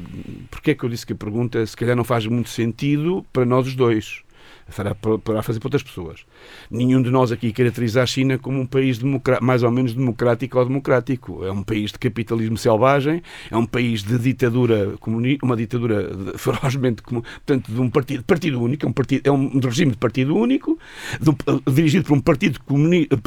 [0.50, 3.46] porque é que eu disse que a pergunta se calhar não faz muito sentido para
[3.46, 4.22] nós os dois?
[4.68, 6.26] Fará para, para fazer para outras pessoas.
[6.70, 9.00] Nenhum de nós aqui caracteriza a China como um país
[9.42, 11.44] mais ou menos democrático ou democrático.
[11.44, 17.02] É um país de capitalismo selvagem, é um país de ditadura, comuni- uma ditadura ferozmente,
[17.02, 20.78] portanto, de um partido, partido único, é um, partido, é um regime de partido único,
[21.20, 21.36] de um-
[21.74, 22.60] dirigido por um partido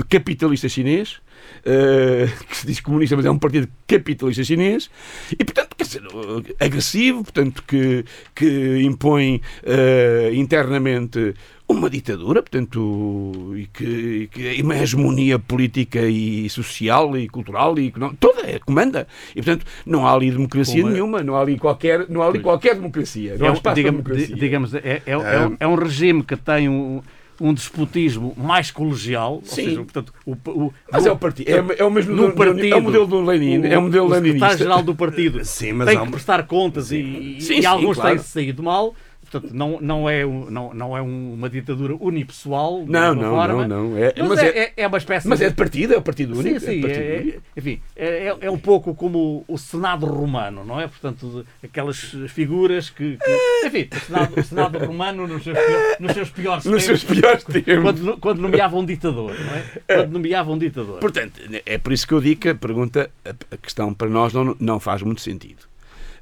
[0.08, 1.20] capitalista chinês,
[1.64, 4.90] eh, que se diz comunista, mas é um partido capitalista chinês,
[5.32, 11.34] e portanto, quer dizer, eh, agressivo, portanto, que, que impõe eh, internamente
[11.68, 17.78] uma ditadura, portanto, e que, e que é uma hegemonia política e social e cultural
[17.78, 19.06] e económica, toda é, comanda.
[19.34, 22.26] E, portanto, não há ali democracia Como é- nenhuma, não há ali qualquer, não há
[22.28, 23.36] ali qualquer democracia.
[23.38, 24.34] Não É um- espaço digamos, democracia.
[24.34, 27.00] di- digamos, é, é, é um, é um regime que tem um,
[27.40, 29.34] um despotismo mais colegial.
[29.36, 29.64] ou Sim.
[29.64, 32.66] seja, portanto, o, o- Mas é o partido, é, é o mesmo no do, partido,
[32.66, 34.32] é o modelo do Lenin, é o modelo o leninista.
[34.50, 37.96] secretário-geral do partido Sim, mas tem que prestar contas e, e- Sim, e sim, alguns
[37.96, 38.16] claro.
[38.16, 38.94] têm saído mal.
[39.32, 42.84] Portanto, não, não, é, não, não é uma ditadura unipessoal.
[42.86, 43.96] Não, não, forma, não, não.
[43.98, 45.96] É, Mas, mas é, é, é- é uma espécie mas de- é de partido, é
[45.96, 46.60] o partido único.
[46.60, 46.80] Sim, é sim.
[46.82, 47.38] partido é- único.
[47.38, 50.86] é- enfim, é, é- um pouco como o Senado romano, não é?
[50.86, 53.16] Portanto, aquelas figuras que.
[53.16, 57.00] que- enfim, o Senado, o Senado romano nos seus, pior- nos seus piores Nos tempos,
[57.00, 57.82] seus piores tempos.
[57.82, 59.64] Quando, quando nomeava um ditador, não é?
[59.96, 60.98] Quando nomeava um ditador.
[60.98, 64.54] Portanto, é por isso que eu digo que a pergunta, a questão para nós não,
[64.60, 65.71] não faz muito sentido.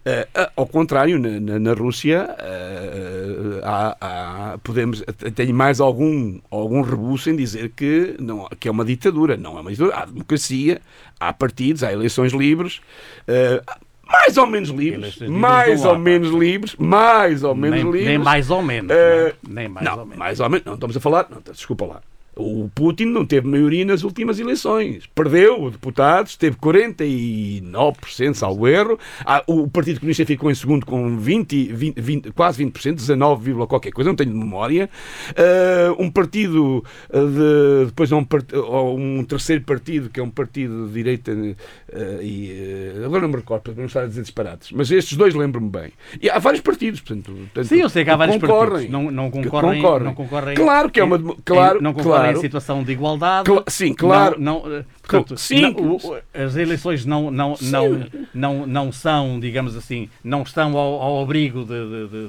[0.05, 5.03] Eh, ah, ao contrário, na, na- na Rússia eh, há, há- podemos,
[5.35, 9.37] tenho mais algum, algum rebuço em dizer que, não, que é uma ditadura.
[9.37, 9.97] Não é uma ditadura.
[9.99, 10.81] Há democracia,
[11.19, 12.81] há partidos, há eleições livres.
[13.29, 13.63] eh,
[14.07, 18.09] mais ou menos livres, mais ou menos livres, mais ou menos nem, livres.
[18.09, 18.91] nem mais ou menos.
[18.91, 19.55] Eh, não é?
[19.55, 20.19] nem mais não, ou menos.
[20.19, 20.67] mais ou menos.
[20.67, 21.27] Não estamos a falar.
[21.31, 22.01] Não, desculpa lá.
[22.37, 25.05] O Putin não teve maioria nas últimas eleições.
[25.15, 28.99] Perdeu deputados, teve 49%, salvo erro.
[29.25, 33.67] Ah, o Partido Comunista ficou em segundo com 20, 20, 20, quase 20%, 19, vírgula
[33.67, 34.89] qualquer coisa, não tenho de memória.
[35.37, 37.87] Ah, um partido ah, de.
[37.87, 41.33] Depois há um, part- um terceiro partido, que é um partido de direita.
[42.23, 44.71] e, agora não me recordo, para não estar a dizer disparates.
[44.73, 45.93] Mas estes dois lembro-me bem.
[46.23, 47.33] E há vários partidos, portanto.
[47.33, 48.71] portanto, Sim, eu sei que há vários concorrem.
[48.71, 48.91] partidos.
[48.93, 50.05] Não, não, concorrem, concorrem.
[50.05, 50.55] não concorrem.
[50.55, 52.20] Claro que é uma claro, não concorrem claro.
[52.29, 53.49] Em situação de igualdade.
[53.69, 54.37] Sim, claro.
[54.39, 55.61] Não, não, eh, portanto, Sim.
[55.61, 55.99] não,
[56.35, 61.65] as eleições não, não, não, não, não são, digamos assim, não estão ao, ao abrigo
[61.65, 62.29] de, de, de,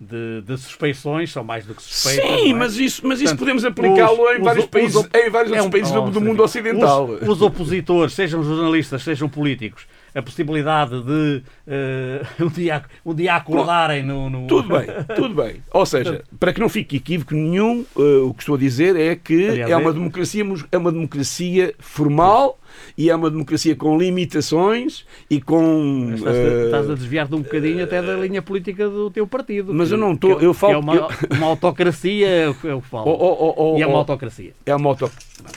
[0.00, 2.40] de- de- suspeições, são mais do que suspeitas.
[2.40, 2.54] Sim, é?
[2.54, 5.62] mas isso, mas isso Portanto, podemos aplicá-lo em os- vários os- países, em vários é
[5.62, 6.24] um- países do, oh, do sim.
[6.24, 7.04] mundo ocidental.
[7.06, 13.34] Os, os opositores, sejam jornalistas, sejam políticos, a possibilidade de eh, um, dia, um dia
[13.34, 15.56] acordarem no, no- Tudo bem, tudo bem.
[15.72, 19.14] Ou seja, para que não fique equívoco nenhum, eh, o que estou a dizer é
[19.16, 22.58] que Aliás, é uma é- democracia, mus- é uma democracia formal
[22.96, 26.12] e é uma democracia com limitações e com.
[26.14, 29.72] Estás, a- eh, estás a desviar-te um bocadinho até da linha política do teu partido.
[29.74, 32.54] Mas que- eu não estou- é- eu falo- é uma, eu- uma autocracia, é o
[32.54, 33.10] que eu falo.
[33.10, 34.52] oh, oh, oh, e é uma oh, autocracia.
[34.64, 35.10] é uma auto...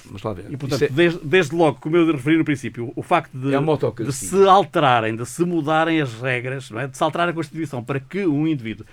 [0.06, 0.46] Vamos lá ver.
[0.50, 4.04] E, portanto, é- desde, desde logo, como eu referi no princípio, o facto de, É
[4.04, 6.88] de se alterarem, de se mudarem as regras, é?
[6.88, 8.86] de se alterar a Constituição para que um indivíduo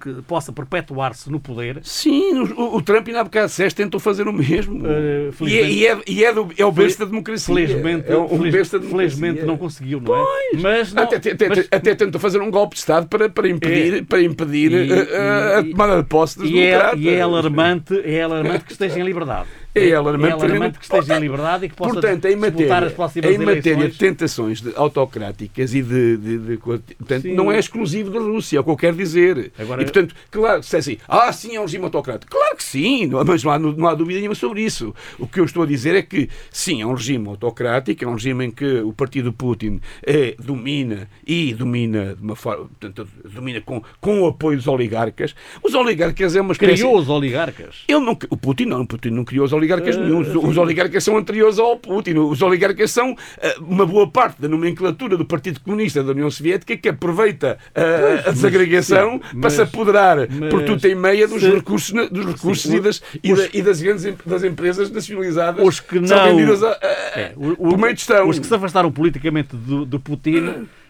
[0.00, 4.26] que possa perpetuar-se no poder, Sim, o, o Trump ainda há bocado disseste tentou fazer
[4.28, 4.82] o mesmo.
[4.86, 7.54] Eh, e é, e é, é, do, é o besta da democracia.
[7.54, 8.90] felizmente, é um besta democracia.
[9.20, 10.24] felizmente não conseguiu, não é?
[10.60, 13.94] Mas não, Até, até, mas- até tentou fazer um golpe de Estado para, para impedir,
[13.98, 14.02] É.
[14.02, 17.00] para impedir E- eh, eh, a e- tomada de posse dos e é, democratas.
[17.00, 19.48] e é alarmante, é alarmante que esteja em liberdade.
[19.74, 22.94] É alarmante, que esteja em liberdade e que possa Portanto, em matéria,
[23.32, 26.16] em matéria de tentações de- autocráticas e de.
[26.16, 27.34] de- de- portanto, Sim.
[27.34, 29.52] não é exclusivo da Rússia, é o que eu quero dizer.
[29.58, 32.30] Agora- e, portanto, claro, se é assim, ah, sim, é um regime autocrático.
[32.30, 34.94] Claro que sim, não- mas não há, não há dúvida nenhuma sobre isso.
[35.18, 38.12] O que eu estou a dizer é que, sim, é um regime autocrático, é um
[38.14, 42.66] regime em que o partido Putin é, domina e domina de uma forma.
[42.78, 45.34] Portanto, domina com, com o apoio dos oligarcas.
[45.62, 46.74] Os oligarcas é uma espécie.
[46.74, 47.82] Criou os oligarcas.
[47.88, 50.20] Ele não, o Putin não, o Putin não criou os oligarcas Eh, nenhum.
[50.20, 52.14] Os, os oligarcas são anteriores ao Putin.
[52.18, 56.76] Os oligarcas são eh, uma boa parte da nomenclatura do Partido Comunista da União Soviética
[56.76, 61.26] que aproveita eh, a desagregação sim, para mas- se apoderar mas por tudo em meia
[61.28, 64.90] dos se- recursos, dos recursos Sim, e, das, e, os- e das grandes das empresas
[64.90, 66.78] nacionalizadas Os que são não- vendidas a, a-
[67.18, 68.04] É, o- por meio de.
[68.26, 70.66] Os que se afastaram politicamente do, do Putin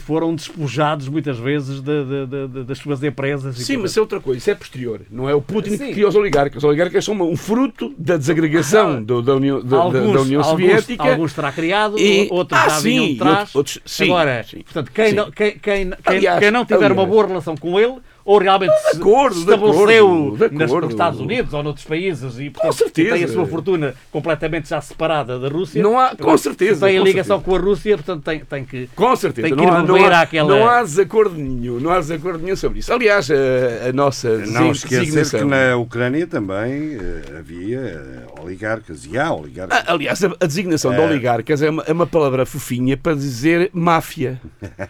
[0.00, 3.58] foram despojados muitas vezes de- de- de- de- das suas empresas.
[3.58, 5.00] e, Sim, mas é outra coisa, isso é posterior.
[5.10, 5.86] Não é o Putin Sim.
[5.86, 6.58] que cria os oligarcas.
[6.58, 10.46] Os oligarcas são um fruto da desagregação do- da, União, da, alguns, da União alguns-
[10.50, 11.10] Soviética.
[11.10, 13.54] alguns terá criado, E- outros Ah, já sim, vinham de trás.
[13.54, 14.62] outros- outros- sim, Agora, sim.
[14.62, 15.14] portanto, quem, Sim.
[15.14, 16.92] não, quem, quem- Aliás, quem não tiver aliás.
[16.98, 20.84] uma boa relação com ele, ou realmente se acordo, de estabeleceu acordo, de acordo.
[20.86, 23.14] nos Estados Unidos ou noutros países e portanto, certeza.
[23.14, 25.82] tem a sua fortuna completamente já separada da Rússia.
[25.82, 27.58] Não há- com certeza, Se tem com ligação certeza.
[27.58, 28.88] com a Rússia, portanto tem, tem que.
[28.94, 31.90] Com certeza, Tem que não ir há, não, há, àquela- não há desacordo nenhum, não
[31.90, 32.92] há desacordo nenhum sobre isso.
[32.92, 39.18] Aliás, a, a nossa Não esquecer que na Ucrânia também eh, havia eh, oligarcas e
[39.18, 39.78] há oligarcas.
[39.86, 41.04] Ah, Aliás, a, a designação de É.
[41.06, 44.40] oligarcas é uma, é uma palavra fofinha para dizer máfia.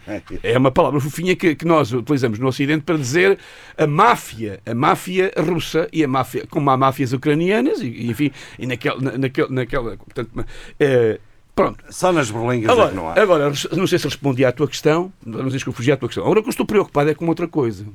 [0.43, 3.20] É uma palavra fofinha que, que nós utilizamos no Ocidente para dizer
[3.77, 8.31] a máfia, a máfia russa e a máfia, como há máfias ucranianas, e, e, enfim,
[8.59, 9.17] e naquela, na-
[9.49, 10.45] naquela, portanto,
[10.79, 11.19] eh,
[11.55, 11.83] pronto.
[11.89, 13.11] Só nas berlingas é que não há.
[13.19, 15.97] Agora, agora, não sei se respondi à tua questão, não sei se eu fugi à
[15.97, 16.23] tua questão.
[16.23, 17.85] Agora o que eu estou preocupado é com outra coisa.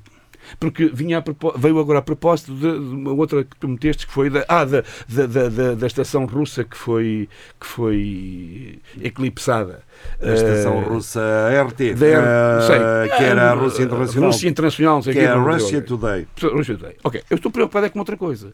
[0.61, 4.30] Porque vinha a veio agora a propósito de, uma outra que tu meteste, que foi
[4.30, 7.28] da, ah, da, da, da, da- da estação russa que foi,
[7.61, 9.82] que foi eclipsada.
[10.20, 11.20] A estação Eh, russa
[11.68, 13.16] RT, da eh, sei.
[13.16, 15.82] que era a Rússia Internacional, Rússia Internacional, sei que o quê, é a Russia.
[15.82, 16.26] Today.
[16.42, 16.96] Russia Today.
[17.02, 18.52] Ok, eu estou preocupado é com outra coisa.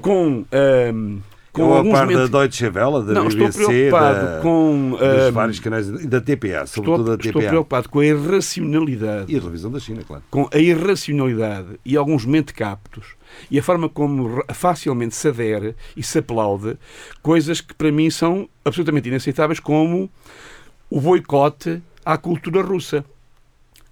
[0.00, 1.18] Com, ehm,
[1.52, 2.30] com Com a alguns par da momentos...
[2.30, 4.90] Deutsche Welle, da Não, estou BBC, preocupado da, com...
[4.90, 7.48] dos ehm, vários canais e da TPA, estou, sobretudo da estou TPA.
[7.48, 10.22] preocupado com a irracionalidade E a televisão da China, claro.
[10.30, 13.14] com a irracionalidade e alguns mentecaptos
[13.50, 16.76] e a forma como facilmente se adere e se aplaude
[17.22, 20.10] coisas que para mim são absolutamente inaceitáveis como
[20.88, 23.04] o boicote à cultura russa.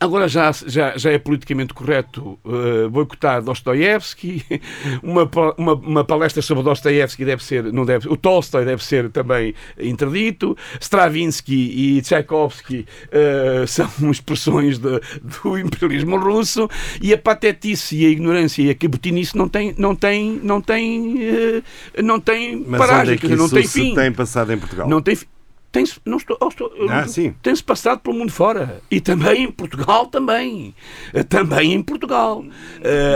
[0.03, 4.43] Agora já, já, já é politicamente correto uh, boicotar Dostoiévski,
[5.03, 9.55] uma, uma, uma palestra sobre Dostoiévski deve ser, não deve, o Tolstói deve ser também
[9.79, 15.01] interdito, Stravinsky e Tchaikovsky uh, são expressões de-
[15.43, 16.67] do imperialismo russo
[17.03, 21.15] e a patetice e a ignorância e a cabotinice não tem, não tem, não tem,
[21.29, 21.63] uh,
[22.03, 23.95] não tem Mas paragem, onde é que dizer, não tem fim.
[23.95, 24.89] tem passado em Portugal?
[24.89, 25.27] Não tem fi-
[25.73, 27.35] tem-se não estou, oh, estou- Ah, sim.
[27.43, 30.75] tem-se passado pelo mundo fora e também em Portugal também
[31.15, 32.45] Eh, também em Portugal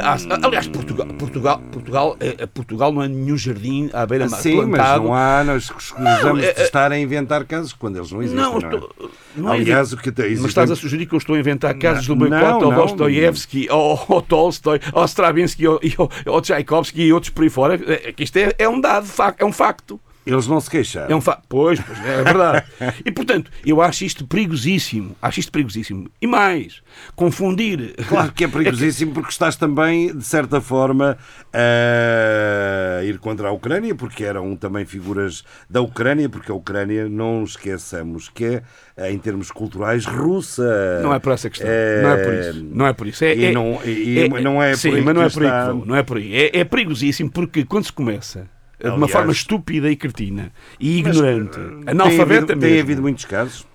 [0.03, 4.57] há- aliás Portugal Portugal Portugal, eh, Portugal não é nenhum jardim à beira mar Sim,
[4.57, 8.23] mas plantado não há, nós escusamos é- de estar a inventar casos quando eles não
[8.23, 8.43] existem.
[8.45, 8.75] não, Não, é?
[8.75, 11.35] estou, não é Aliás, o que te- mas existem- estás a sugerir que eu estou
[11.35, 12.75] a inventar casos do Não, ao não.
[12.87, 17.75] Dostoiévski, ao, ao Tolstói, ao Stravinsky, e ao, ao Tchaikovsky e outros por aí fora.
[17.75, 19.07] É, que isto é, é um dado,
[19.39, 20.01] é um facto.
[20.27, 21.11] Eles não se queixaram.
[21.13, 21.39] É um fa...
[21.49, 22.65] Pois, pois, é verdade.
[23.05, 25.15] E portanto, eu acho isto perigosíssimo.
[25.21, 26.09] Acho isto perigosíssimo.
[26.21, 26.83] E mais,
[27.15, 27.95] confundir.
[28.09, 31.19] Claro que é perigosíssimo porque estás também, de certa forma,
[31.53, 37.45] a ir contra a Ucrânia, porque eram também figuras da Ucrânia, porque a Ucrânia, não
[37.45, 38.63] esqueçamos, que é,
[38.97, 41.01] eh, em termos culturais, russa.
[41.03, 41.69] Não é por essa questão.
[42.03, 42.65] Não é por isso.
[42.73, 43.25] Não é por isso.
[43.25, 45.43] É, E é- não, e- e não é sim, por aí mas não é por
[45.43, 45.75] aí está-.
[45.75, 46.35] Não é por aí.
[46.35, 48.49] É, é perigosíssimo porque quando se começa
[48.85, 52.61] de uma Aliás- forma estúpida e cretina e Mas, ignorante, Tem analfabeta havido, mesmo.
[52.61, 53.67] tem havido muitos casos.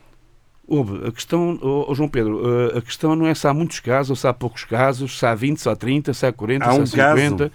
[0.68, 1.08] Houve.
[1.08, 2.42] A questão, oh, oh, João Pedro,
[2.72, 5.26] eh, a questão não é se há muitos casos ou se há poucos casos, se
[5.26, 7.52] há 20, se há 30, se há 40, Há se há um 50.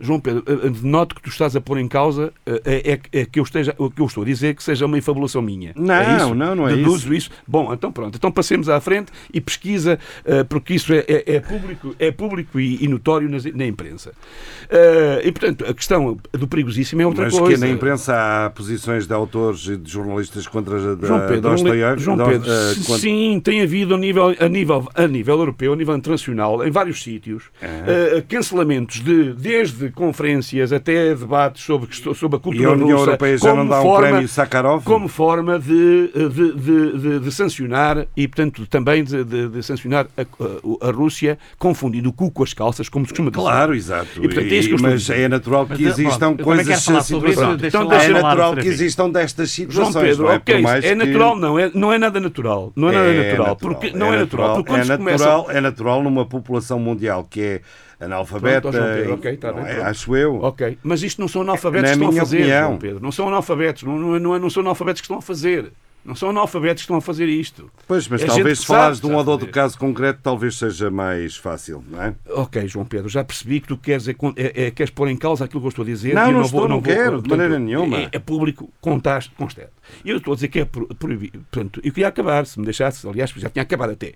[0.00, 3.20] João Pedro, eh, eh, noto que tu estás a pôr em causa eh, é, é-
[3.20, 5.72] é que eu esteja, o que eu estou a dizer que seja uma infabulação minha.
[5.76, 6.34] Não, é isso?
[6.34, 7.30] não, não é Deduzo isso.
[7.46, 8.16] Bom, então pronto.
[8.16, 9.98] Então passemos à frente e pesquisa,
[10.48, 14.12] porque isso é, é- é público, é público e, e notório nas- na imprensa.
[15.24, 17.54] E portanto, a questão do perigosíssimo é outra Mas coisa.
[17.54, 18.14] que na imprensa
[18.46, 21.56] há posições de autores e de jornalistas contra a da, João Pedro,
[21.98, 25.72] João Pedro eh, s- contra- sim, tem havido a nível, a, nível, a nível europeu,
[25.72, 27.44] a nível internacional, em vários sítios,
[28.28, 33.38] cancelamentos de, desde conferências até debates sobre, sobre a E cultura a União russa, Europeia
[33.38, 34.84] já não como dá um forma- prémio Sakharov?
[34.84, 40.06] como forma de, de, de, de- de sancionar e, portanto, também de, de- de sancionar
[40.16, 43.42] a, a- Rússia, confundindo o cu com as calças, como se costuma dizer.
[43.42, 44.08] Claro, exato.
[44.18, 47.22] E, portanto, é isso que mas é natural que Mas, pronto, existam coisas isso, situações-
[47.60, 50.02] deixa Então É natural que existam destas João situações.
[50.10, 50.36] Pedro, não é?
[50.36, 52.72] ok, Por mais é que- natural, não é, não é nada natural.
[52.76, 53.56] Não é nada É natural.
[53.56, 54.54] Porque, não é, natural.
[54.56, 57.60] Porque quando é se começa- natural, é natural numa população mundial que é
[58.00, 59.82] analfabeta, Pronto, Pedro, e- ok, está bem, é?
[59.82, 60.36] acho eu.
[60.42, 62.46] Ok, mas isto não são analfabetos Na que estão a fazer,
[62.78, 63.02] Pedro.
[63.02, 65.72] Não são analfabetos, não, não, é- não, é- não são analfabetos que estão a fazer.
[66.04, 67.70] Não são analfabetos que estão a fazer isto.
[67.86, 70.56] Pois, mas É talvez se falares sabe, de um ou de outro caso concreto, talvez
[70.56, 72.14] seja mais fácil, não é?
[72.30, 75.44] Ok, João Pedro, já percebi que tu queres, é, é- é- queres pôr em causa
[75.44, 76.14] aquilo que eu estou a dizer.
[76.14, 77.98] Não, e não vou, estou, não vou- quero, de maneira nenhuma.
[77.98, 79.68] É, é público, contaste, constante.
[80.04, 81.44] E eu estou a dizer que é pro- proibido.
[81.50, 84.14] Portanto, eu queria acabar, se me deixasse, aliás, já tinha acabado até.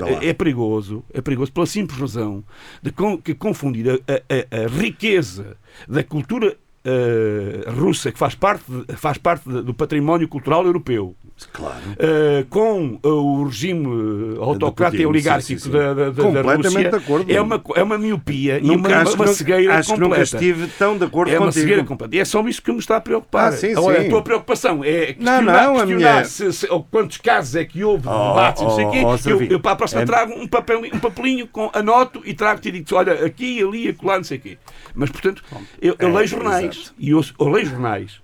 [0.00, 0.22] Lá.
[0.22, 2.44] é perigoso, é perigoso pela simples razão
[2.82, 2.92] de
[3.24, 5.56] que confundir a- a- a riqueza
[5.88, 8.64] da cultura eh, russa, que faz parte,
[8.96, 11.14] faz parte do património cultural europeu,
[11.52, 11.76] Claro.
[11.92, 15.70] Uh, com uh, o regime autocrata Putin, e oligárquico sim, sim, sim.
[15.70, 17.32] Da, da, da Completamente Rússia de acordo.
[17.32, 20.00] é uma, é uma miopia e Nunca- uma, acho que uma nunca- cegueira acho que
[20.00, 20.08] completa.
[20.08, 21.60] nunca estive tão de acordo é uma contigo.
[21.62, 22.16] cegueira completa.
[22.16, 23.48] E é só isso que me está a preocupar.
[23.48, 24.06] Ah, sim, Agora, sim.
[24.06, 27.64] A tua preocupação é questionar, não, a questionar minha- se, se- ou quantos casos é
[27.64, 29.02] que houve, Oh, debates, não sei o quê.
[29.04, 32.22] oh, oh, eu, eu para a próxima é- trago um, papel, um papelinho, com, anoto
[32.24, 34.58] e trago-te e digo olha, aqui, ali, acolá, não sei o quê.
[34.94, 35.42] Mas, portanto,
[35.80, 36.94] eu, eu É, leio jornais exato.
[36.98, 38.21] e eu, eu leio jornais.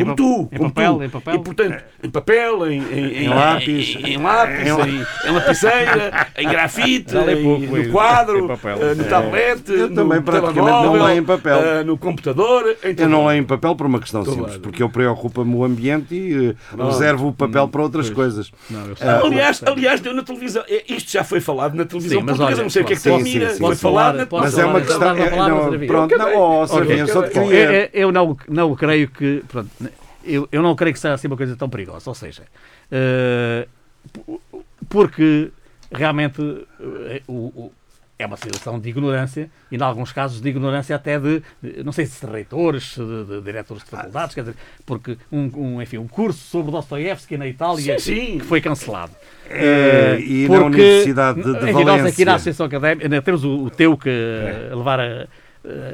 [0.00, 1.02] Como Em tu, em como papel, tu.
[1.04, 1.34] em papel?
[1.34, 3.96] E, portanto, em papel, em, em, Em lápis.
[3.96, 9.88] em, em lápis, em, em lapiseira, em grafite, pouco no quadro, eh, no tablet, Eu
[9.88, 11.58] no também praticamente não leio em papel.
[11.58, 12.76] eh, no computador.
[12.84, 14.60] em Eu não leio em papel por uma questão simples, lado.
[14.60, 18.50] porque eu preocupa-me o ambiente e eh, reservo o papel para outras coisas.
[18.70, 19.06] Não, eu sei.
[19.08, 20.62] Ah, Aliás, aliás, deu na televisão.
[20.68, 22.56] Eh, Isto já foi falado na televisão Sim, mas portuguesa.
[22.58, 23.48] olha, não sei o que é que tem mira.
[23.50, 25.16] Foi Posso falado Mas é uma questão.
[25.16, 27.90] É- pronto, não, oh, Serafim, só te queria.
[27.92, 28.10] eu,
[28.48, 29.42] não creio que.
[29.48, 29.68] Pronto,
[30.24, 32.08] eu, eu não creio que seja assim uma coisa tão perigosa.
[32.10, 32.42] Ou seja,
[32.90, 33.66] eh,
[34.88, 35.50] porque
[35.92, 36.40] realmente
[36.80, 37.70] eh, o,
[38.18, 41.42] é uma situação de ignorância e, em alguns casos, de ignorância até de,
[41.82, 45.82] não sei se de reitores, de, de diretores de faculdades, quer dizer, porque um, um,
[45.82, 48.38] enfim, um curso sobre Dostoiévski na Itália Sim, sim.
[48.38, 49.12] que foi cancelado.
[49.48, 52.34] É, e na Universidade de- de enfim, Nós aqui na Valência.
[52.34, 54.10] Associação Académica temos o, o Teu que
[54.70, 55.26] a levar a,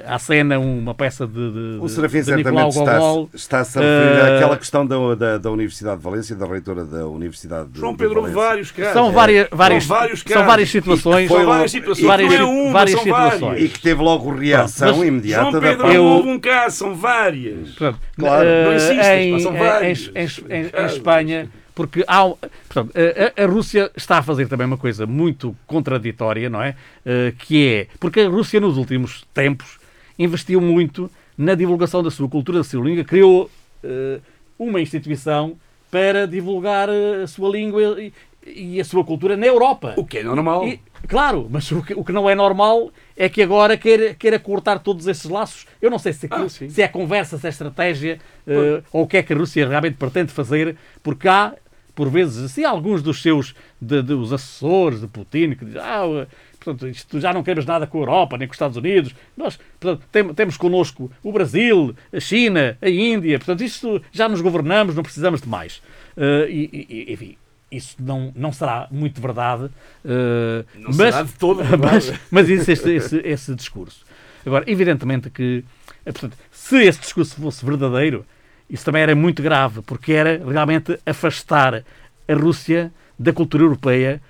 [0.06, 3.30] à cena uma peça de, de, O Serafim de certamente está, Gogol.
[3.34, 7.04] está-se a referir Eh, àquela questão da, da, da Universidade de Valência, da reitora da
[7.06, 8.48] Universidade de, João de Pedro, houve Valência.
[8.48, 8.92] vários casos.
[8.92, 10.46] São várias, várias, São vários são casos.
[10.46, 11.28] várias situações.
[11.28, 12.06] São várias situações.
[12.06, 13.40] várias é uma, várias são situações.
[13.40, 13.62] várias.
[13.64, 16.38] E que teve logo reação Mas- imediata João da Pedro, parte- Eu- não houve um
[16.38, 17.70] caso, são várias.
[17.70, 18.48] Portanto, Claro.
[18.48, 20.10] eh, Não insistas, em, pá, são em- vários.
[20.14, 20.92] em- em- em Casos.
[20.96, 22.92] Espanha, porque há, portanto,
[23.36, 26.74] a, a- Rússia está a fazer também uma coisa muito contraditória, não é?
[27.04, 29.78] Eh, que é, porque a Rússia nos últimos tempos
[30.18, 33.50] investiu muito na divulgação da sua cultura, da sua língua, criou
[33.84, 34.18] eh,
[34.58, 35.54] uma instituição
[35.90, 38.10] para divulgar eh, a sua língua e,
[38.46, 39.92] e a sua cultura na Europa.
[39.98, 40.66] O que é normal.
[40.66, 44.38] E, claro, mas o que, o que não é normal é que agora queira, queira
[44.38, 45.66] cortar todos esses laços.
[45.82, 46.70] Eu não sei se, aquilo- Ah, sim.
[46.70, 49.96] se é conversa, se é estratégia, eh, ou o que é que a Rússia realmente
[49.96, 51.52] pretende fazer, porque há,
[51.96, 56.26] por vezes, assim, alguns dos seus de, de- os assessores de Putin que dizem, ah,
[56.60, 59.12] portanto, isto já não queremos nada com a Europa, nem com os Estados Unidos.
[59.36, 64.40] Nós portanto, tem- temos connosco o Brasil, a China, a Índia, portanto, isto já nos
[64.40, 65.82] governamos, não precisamos de mais.
[66.16, 67.36] Eh, e, e- enfim,
[67.72, 69.68] isso não, não será muito verdade.
[70.04, 72.10] eh, Não mas, será de todo verdade.
[72.10, 74.04] mas, mas existe esse, esse, esse discurso.
[74.44, 75.64] Agora, evidentemente que,
[76.04, 78.24] eh, portanto, se esse discurso fosse verdadeiro,
[78.68, 81.84] isso também era muito grave, porque era realmente afastar
[82.28, 84.20] a Rússia da cultura europeia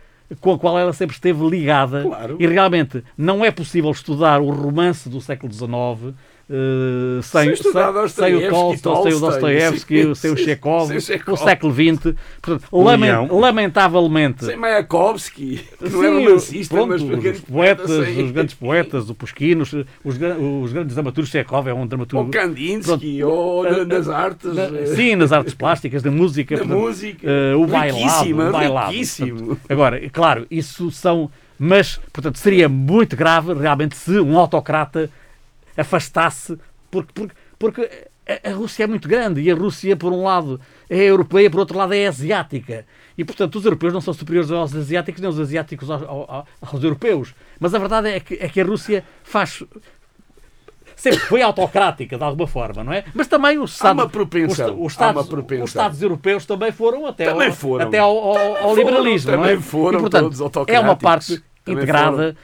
[0.40, 2.02] com a qual ela sempre esteve ligada.
[2.02, 2.36] Claro.
[2.38, 6.14] E realmente não é possível estudar o romance do século XIX
[6.48, 9.20] eh, sem, Sem sem, o Tolstói, sem o
[9.80, 12.14] sim, sem o Chekhov, o século XX.
[12.40, 14.44] Portanto, lamen- lamentavelmente.
[14.44, 19.10] Sem Mayakovsky, que não é Sim, romancista, pronto, mas os, poetas, sem- os grandes poetas,
[19.10, 22.26] o Pushkin, os, os, os grandes dramaturgos, Chekhov é um dramaturgo.
[22.26, 24.54] Ou Kandinsky, ou na- nas artes.
[24.54, 27.26] Na- eh, sim, nas artes plásticas, na música, Na portanto, música.
[27.28, 28.92] eh, o bailado, o bailado.
[28.94, 31.30] Portanto, Agora, claro, isso são.
[31.58, 35.08] Mas, portanto, seria muito grave realmente se um autocrata
[35.76, 36.58] afastasse,
[36.90, 37.90] porque, porque, porque
[38.44, 40.60] a, Rússia é muito grande e a Rússia, por um lado,
[40.90, 42.84] é europeia, por outro lado, é asiática.
[43.16, 46.82] E, portanto, os europeus não são superiores aos asiáticos, nem os asiáticos aos, ao- aos
[46.84, 47.34] europeus.
[47.58, 49.62] Mas a verdade é que, é que a Rússia faz.
[50.94, 53.04] Sempre foi autocrática, de alguma forma, não é?
[53.14, 55.64] Mas também os Estados, uma propensão, os, os há Estados, uma propensão.
[55.64, 57.86] os Estados europeus também foram até, Também ao, foram.
[57.86, 59.48] até ao, ao- ao foram, liberalismo, não é?
[59.48, 61.02] também foram e, portanto, todos é uma autocráticos.
[61.02, 62.36] parte Também integrada.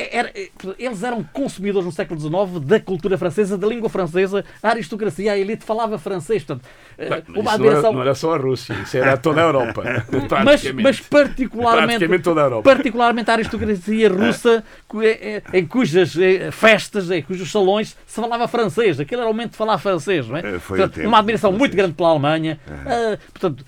[0.00, 0.48] Eh, era- eh,
[0.78, 5.38] eles eram consumidores no século XIX da cultura francesa, da língua francesa, a aristocracia, a
[5.38, 6.42] elite falava francês.
[6.44, 7.92] Portanto, eh, Bem, uma isso não, era, admiração.
[7.92, 9.82] não era só a Rússia, isso era toda a Europa.
[10.44, 12.62] Mas, mas particularmente, toda a Europa.
[12.74, 14.64] particularmente a aristocracia russa,
[15.02, 16.14] eh, eh, em cujas
[16.52, 18.98] festas, em cujos salões se falava francês.
[19.00, 20.58] Aquilo era o momento de falar francês, não é?
[20.58, 22.58] Portanto, uma admiração muito grande pela Alemanha.
[22.86, 23.64] Ah, portanto,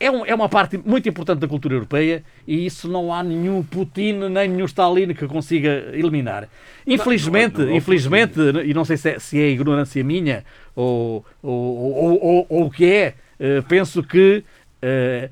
[0.00, 3.62] é, um- é uma parte muito importante da cultura europeia e isso não há nenhum
[3.62, 6.48] Putin nem nenhum Stalin que consiga eliminar.
[6.86, 10.44] Infelizmente, não não há infelizmente, e não sei se é, se é ignorância minha
[10.74, 14.44] ou, ou, ou, ou- o que é, eh, penso que
[14.80, 15.28] eh,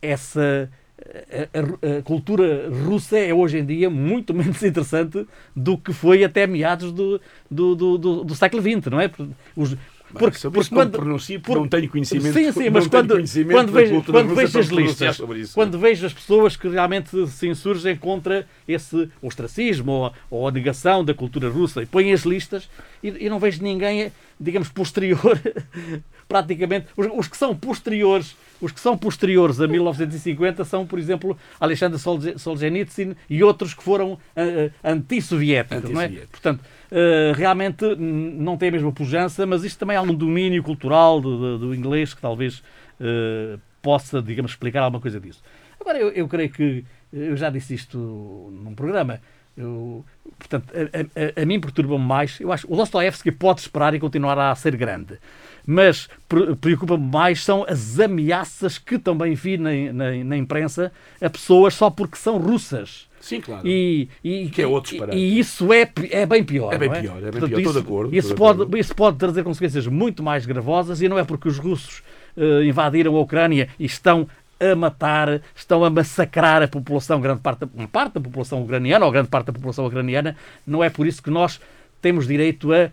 [0.00, 0.70] essa
[1.04, 6.24] a, a- a cultura russa é hoje em dia muito menos interessante do que foi
[6.24, 9.10] até meados do, do, do, do- do século XX, não é?
[9.56, 9.76] Os,
[10.18, 13.14] porque, sobre isso não pronuncio, porque não tenho conhecimento- Sim, sim, mas quando,
[13.52, 15.54] quando vejo, quando vejo as listas, isso.
[15.54, 21.04] quando vejo as pessoas que realmente se insurgem contra esse ostracismo ou, ou a negação
[21.04, 22.68] da cultura russa e põem as listas
[23.02, 25.40] e, e não vejo ninguém, digamos, posterior,
[26.28, 31.36] praticamente, os, os que são posteriores, os que são posteriores a 1950 são, por exemplo,
[31.60, 31.98] Alexander
[32.38, 34.42] Solzhenitsyn e outros que foram ah,
[34.82, 36.08] ah, antissoviéticos, não é?
[36.30, 41.20] Portanto, eh, realmente não tem a mesma pujança, mas isto também há um domínio cultural
[41.20, 42.62] do, do- inglês que talvez
[43.00, 45.42] eh, possa, digamos, explicar alguma coisa disso.
[45.80, 49.20] Agora, eu, eu creio que, eu já disse isto num programa,
[49.56, 50.04] eu,
[50.38, 54.38] portanto, a, a- a mim perturba-me mais, eu acho, o Dostoevsky pode esperar e continuar
[54.38, 55.18] a ser grande,
[55.66, 61.30] mas pre- preocupa-me mais são as ameaças que também vi na, na, na imprensa a
[61.30, 63.08] pessoas só porque são russas.
[63.20, 63.66] Sim, claro.
[63.66, 65.16] E, e, Que é outro e- disparate.
[65.18, 66.74] e isso é, é bem pior.
[66.74, 67.58] É bem não pior, é bem Portanto, pior.
[67.58, 68.78] Estou Isso, de acordo, Isso, estou de pode, acordo.
[68.78, 72.02] isso pode trazer consequências muito mais gravosas e não é porque os russos
[72.36, 74.28] eh, invadiram a Ucrânia e estão
[74.60, 79.12] a matar, estão a massacrar a população, grande parte, uma parte da população ucraniana ou
[79.12, 80.36] grande parte da população ucraniana,
[80.66, 81.60] não é por isso que nós
[82.00, 82.90] temos direito a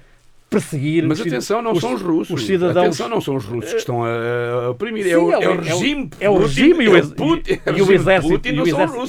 [0.52, 2.42] perseguir Mas atenção, não os- são os russos.
[2.42, 2.86] Os cidadãos.
[2.88, 5.06] Atenção, não são os russos que estão a, oprimir.
[5.06, 6.10] Sim, é, o, é o- é o é o- regime.
[6.20, 7.92] é o regime e o é é exército- Putin, e o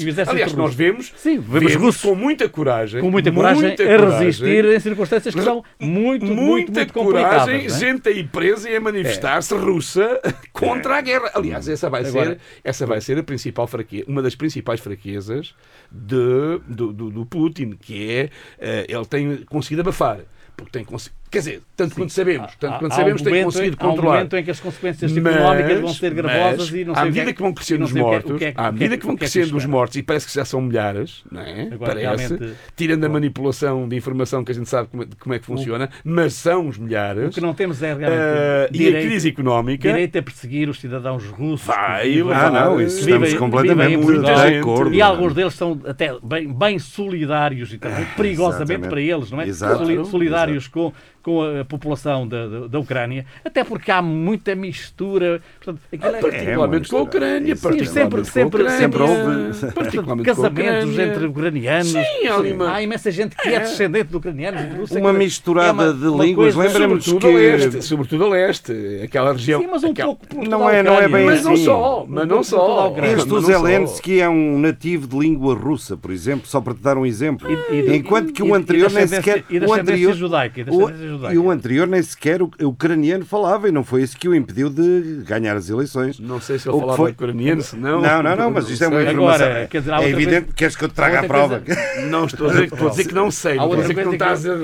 [0.08, 0.76] exército- Aliás, nós russo.
[0.78, 2.02] vemos, Sim, vemos russos.
[2.02, 3.00] com muita coragem.
[3.00, 6.92] com muita coragem muita a coragem, resistir em circunstâncias que são muito, muito, muita muito
[6.92, 7.66] coragem, complicadas.
[7.66, 7.78] não é?
[7.80, 10.20] gente aí presa e a manifestar-se russa
[10.54, 11.32] contra a guerra.
[11.34, 15.56] Aliás, essa vai, Agora- ser, essa vai ser a principal fraqueza, uma das principais fraquezas
[15.90, 18.30] de, do, do, do Putin, que é
[18.60, 20.20] eh, ele tem conseguido abafar.
[20.56, 21.20] Porque tem conseguido.
[21.32, 23.90] Quer dizer, tanto quanto sabemos, tanto Há- quanto há sabemos, um tem conseguido há um
[23.90, 24.14] controlar.
[24.16, 27.06] momento em que as consequências económicas vão ser gravosas mas, e não à sei o
[27.06, 28.48] que medida é- que vão e crescendo os o que é- mortos, o que é-
[28.48, 30.02] à o que é- medida que vão o que é que crescendo os mortos, e
[30.02, 31.62] parece que já são milhares, não é?
[31.72, 32.38] Agora, parece,
[32.76, 33.14] tirando a bom.
[33.14, 36.76] manipulação de informação que a gente sabe como, como é que funciona, mas são os
[36.76, 37.34] O milhares.
[37.34, 41.24] que não temos é realmente e a direito, crise económica direito a perseguir os cidadãos
[41.24, 41.66] russos.
[41.66, 43.96] vai que Ah, não, isso Vivem- estamos vivem completamente
[44.50, 44.94] de acordo.
[44.94, 48.88] E alguns deles são até bem, bem solidários e também perigosamente exatamente.
[48.90, 49.46] para eles, não é?
[50.04, 50.92] Solidários com,
[51.22, 55.40] com a população da, da, da Ucrânia, até porque há muita mistura.
[55.62, 59.68] Portanto, aquilo é- Particularmente com a Ucrânia, Sim, particularmente sempre- com a sempre- Ucrânia, sempre
[59.68, 61.12] houve- particularmente com a casamentos Ucrânia.
[61.12, 61.88] entre ucranianos.
[61.92, 63.60] Sim, há uma- Há imensa gente que é, É.
[63.60, 64.88] descendente de ucranianos.
[64.90, 64.98] de.
[64.98, 66.54] Uma É misturada uma- de uma línguas.
[66.54, 69.60] Lembramos sobretudo a que- leste, sobretudo a leste, aquela região.
[69.60, 71.64] Sim, mas um aquela- pouco por Não é- não é bem Mas não assim.
[71.64, 72.88] só, mas não a só.
[72.96, 73.46] Este Mas o não só.
[73.46, 77.48] Zelensky é um nativo de língua russa, por exemplo, só para te dar um exemplo.
[77.50, 79.38] E- e- Enquanto que o anterior nem sequer.
[79.48, 80.64] e o descendência anterior, judaica,
[81.32, 84.68] e o, anterior nem sequer o, ucraniano falava e não foi isso que o impediu
[84.70, 86.18] de ganhar as eleições.
[86.18, 88.00] Não sei se ele falava foi- ucraniano, se não.
[88.00, 89.46] Não, não, não, mas isto é uma informação.
[89.46, 91.60] Agora, quer dizer, é evidente coisa- que queres que eu te traga a prova.
[91.60, 93.58] coisa- Não estou a dizer, estou a dizer que não sei.
[93.58, 94.54] Há outra dizer que coisa não estás a não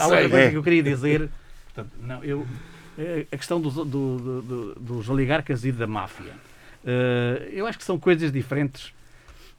[0.00, 1.28] há outra coisa que eu queria dizer.
[1.74, 2.46] Portanto, não, eu,
[3.32, 6.32] a questão dos, do- do- do- dos oligarcas e da máfia.
[7.52, 8.92] Eu acho que são coisas diferentes.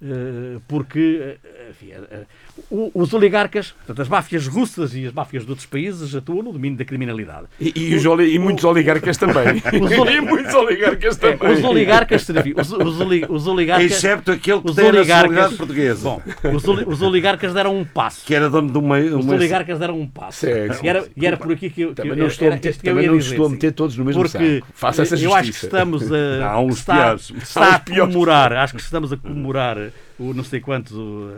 [0.04, 2.24] Eh, porque eh, enfim, eh,
[2.70, 6.52] o- os oligarcas, portanto, as máfias russas e as máfias de outros países atuam no
[6.52, 7.48] domínio da criminalidade.
[7.60, 9.62] E, e os oli- e muitos oligarcas também.
[9.82, 11.54] Os oli- E muitos oligarcas É, também.
[11.58, 16.22] os oligarcas, os, os, oli- os oligarcas, Excepto aquele que os tem oligarcas, portuguesa, bom,
[16.54, 18.26] os, oli- os oligarcas deram um passo.
[18.26, 18.98] que era dono de uma.
[19.00, 20.40] Os uma oligarcas deram um passo.
[20.40, 20.84] Certo.
[20.84, 22.76] E era, e era por aqui que eu, que Também eu- não estou a meter,
[22.76, 24.74] também não dizer, estou a meter todos no mesmo Porque saco.
[24.74, 25.66] Faça essa eu acho que justiça.
[25.68, 27.30] estamos a, Há uns está, piores.
[27.42, 28.04] está Há uns a piores.
[28.14, 29.78] comemorar, acho que estamos a comemorar
[30.20, 31.32] o não sei quantos, o,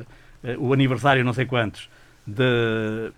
[0.43, 1.89] eh, o aniversário não sei quantos
[2.28, 3.12] de,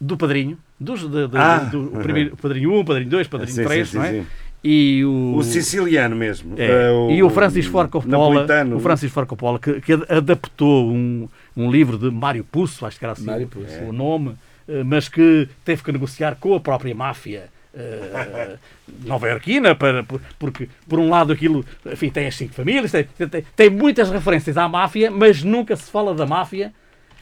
[0.00, 1.58] do padrinho, dos, de- de- Ah.
[1.58, 4.10] do, o primeiro, padrinho 1, padrinho 2, padrinho Sim, 3, sim, não é?
[4.12, 4.26] sim.
[4.66, 6.54] E o, O siciliano mesmo.
[6.56, 11.28] é, Eh, e o Francis Ford Coppola, o Francis Ford Coppola que, que adaptou um,
[11.54, 13.78] um livro de Mário Pusso, acho que era assim o- Pusso.
[13.86, 14.34] o nome,
[14.66, 18.56] eh, mas que teve que negociar com a própria máfia eh,
[19.04, 23.44] nova-iorquina, para, por- porque por um lado aquilo enfim, tem as cinco famílias, tem, tem,
[23.56, 26.72] tem muitas referências à máfia, mas nunca se fala da máfia.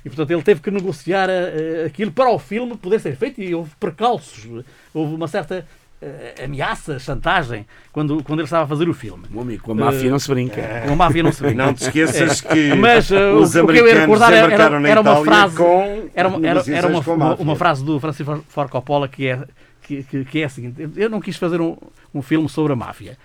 [0.05, 3.55] E portanto ele teve que negociar eh, aquilo para o filme poder ser feito e
[3.55, 4.48] houve percalços,
[4.92, 5.64] houve uma certa
[6.03, 9.22] eh, ameaça, chantagem, quando, quando ele estava a fazer o filme.
[9.30, 10.61] Meu amigo, com a máfia não se brinca.
[10.84, 11.64] Com a máfia não se brinca.
[11.64, 14.88] Não te esqueças que Mas uh, os o, o que eu ia recordar era, era,
[14.90, 19.07] era uma frase com era, era, era uma, uma, uma frase do Francis Ford Coppola
[19.07, 19.38] que é,
[19.83, 21.76] que, que, que é a seguinte: eu não quis fazer um,
[22.14, 23.18] um filme sobre a máfia.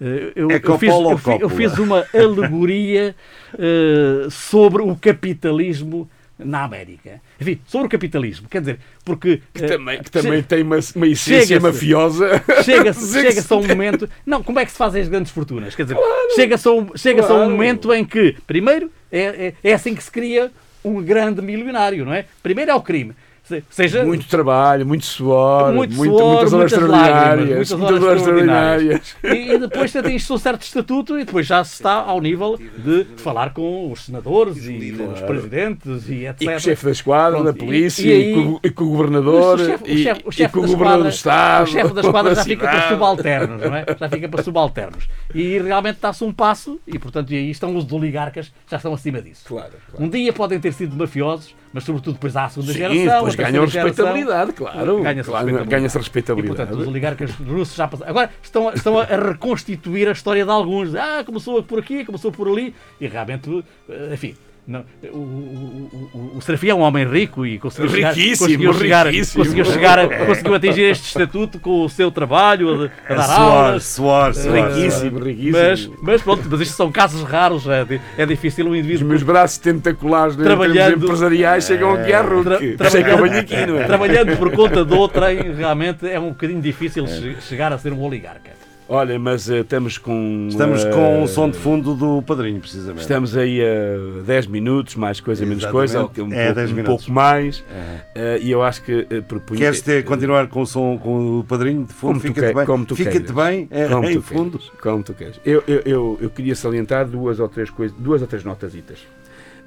[0.00, 0.92] Eh, Eu, É eu, fiz,
[1.40, 3.14] eu, fiz uma alegoria
[3.58, 6.08] eh, sobre o capitalismo
[6.38, 7.20] na América.
[7.40, 8.48] Enfim, sobre o capitalismo.
[8.48, 9.40] Quer dizer, porque.
[9.52, 12.42] Que eh, também, que também tem uma, uma essência mafiosa.
[12.64, 14.08] Chega-se que chega a um momento.
[14.26, 15.74] Não, como é que se fazem as grandes fortunas?
[15.74, 15.98] Quer dizer,
[16.34, 17.50] chega-se a, um, chega a um claro.
[17.50, 20.50] momento em que, primeiro, é, é, é assim que se cria
[20.84, 22.26] um grande milionário, não é?
[22.42, 23.14] Primeiro é o crime.
[23.44, 27.70] Se- Seja, Muito trabalho, muito suor, Muito muito- suor, muitas horas muitas lágrimas, extraordinárias.
[27.72, 29.16] muitas Muitas horas extraordinárias.
[29.22, 33.04] E, e depois atinge-se um certo estatuto e depois já se está ao nível de
[33.18, 36.40] falar com os senadores e com os presidentes e etc.
[36.42, 38.60] E com o chefe da esquadra, Pronto, da polícia, e- e, e aí- com, o-
[38.64, 41.02] e com o governador, o chefe, o e, chefe- o e chefe com o governador
[41.02, 41.64] do esquadra- Estado.
[41.64, 43.84] O chefe da esquadra já fica para subalternos, não é?
[44.00, 45.08] Já fica para subalternos.
[45.34, 49.20] E realmente dá-se um passo e, portanto, e aí estão os oligarcas, já estão acima
[49.20, 49.44] disso.
[49.46, 50.02] Claro, claro.
[50.02, 53.04] Um dia podem ter sido mafiosos, mas sobretudo depois há a segunda Sim, geração.
[53.26, 55.02] depois ganham respeitabilidade, claro.
[55.02, 55.68] Ganha-se Claro, respeitabilidade.
[55.70, 56.56] Ganha-se E, respeitabilidade.
[56.56, 58.10] portanto, os oligarcas russos já passaram.
[58.10, 60.94] Agora estão, a- estão a reconstituir a história de alguns.
[60.94, 62.74] Ah, começou por aqui, começou por ali.
[63.00, 64.34] E realmente, eh, enfim.
[64.66, 69.06] Não, o, o, o, o Serafim é um homem rico e conseguiu chegar, conseguiu, chegar,
[69.34, 73.38] conseguiu chegar, a- conseguiu atingir este estatuto com o seu trabalho, a, a dar Suor,
[73.40, 73.84] aulas.
[73.84, 74.54] suor, suor.
[74.54, 75.52] Riquíssimo, riquíssimo.
[75.58, 77.86] Mas, mas pronto, mas isto são casos raros, é,
[78.16, 82.34] é difícil um Os indivíduo meus braços tentaculares em Trabalhando- empresariais chegam aqui à tra-
[82.34, 82.76] RUC.
[82.80, 83.84] É aqui, não é?
[83.84, 88.00] trabalhando por conta de outrem, realmente é um bocadinho difícil che- chegar a ser um
[88.02, 88.63] oligarca.
[88.86, 90.46] Olha, mas eh, estamos com.
[90.50, 93.00] Estamos eh, com o som de fundo do padrinho, precisamente.
[93.00, 96.20] Estamos aí a 10 minutos, mais coisa, menos coisa, Exatamente.
[96.34, 97.64] um, É, pouco, 10 um pouco mais.
[97.70, 98.00] Aham.
[98.14, 99.58] eh, e eu acho que uh, propunha.
[99.60, 102.20] Queres ter, continuar com o som com o padrinho de fundo?
[102.20, 103.30] Fica-te bem, como tu Fica-te queiras.
[103.34, 104.58] bem é, Como em tu fundo.
[104.58, 105.40] queres, como tu queres.
[105.46, 108.98] Eu, eu, eu, eu queria salientar duas ou três coisas, duas ou três notasitas.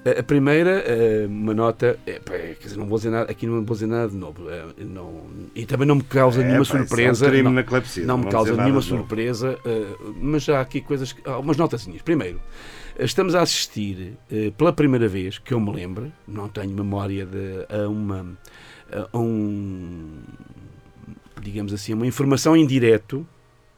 [0.05, 0.83] A- primeira,
[1.27, 3.87] uma nota, é, pá, é, quer dizer, não vou dizer nada, aqui não vou dizer
[3.87, 4.49] nada de novo.
[4.49, 5.23] eh, não,
[5.53, 7.43] e também não me causa É, nenhuma pá, isso é um surpresa.
[7.43, 11.11] não, na clepsidra, não me não causa nenhuma surpresa, eh, mas já há aqui coisas,
[11.11, 12.01] que- há umas notazinhas.
[12.01, 12.39] Primeiro,
[12.97, 17.65] estamos a assistir eh, pela primeira vez, que eu me lembro, não tenho memória de
[17.69, 18.25] a uma
[19.13, 20.19] a um
[21.41, 23.27] digamos assim, uma informação em direto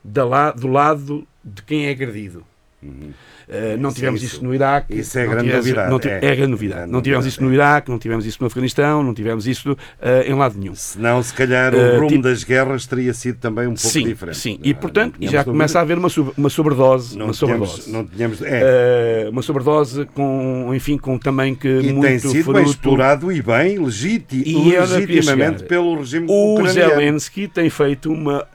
[0.04, 2.46] da do lado de quem é agredido.
[2.82, 3.12] Uhum.
[3.50, 4.98] Uh, não Isso- tivemos isso- isso, no Iraque.
[4.98, 6.16] isso é não grande tivemos- novidade, não é.
[6.18, 6.80] é grande novidade.
[6.80, 9.72] Grande não tivemos novidade, isso no Iraque, não tivemos isso no Afeganistão, não tivemos isso
[9.74, 9.78] uh,
[10.26, 10.76] em lado nenhum.
[10.76, 14.06] Senão, se calhar, o Eh, rumo tipo- das guerras teria sido também um pouco sim,
[14.06, 14.38] diferente.
[14.38, 14.60] sim.
[14.62, 16.08] Não- E portanto, não tínhamos já começa a haver uma,
[16.38, 17.18] uma sobredose.
[17.18, 17.92] Não uma tínhamos, sobredose.
[17.92, 22.44] não tínhamos, é, Uh, uma sobredose com, enfim, com também que e muito tem sido
[22.44, 22.54] fruto.
[22.54, 26.90] bem explorado e bem legiti- E não legitimamente pelo regime O ucraniano.
[26.92, 28.48] Zelensky tem feito uma,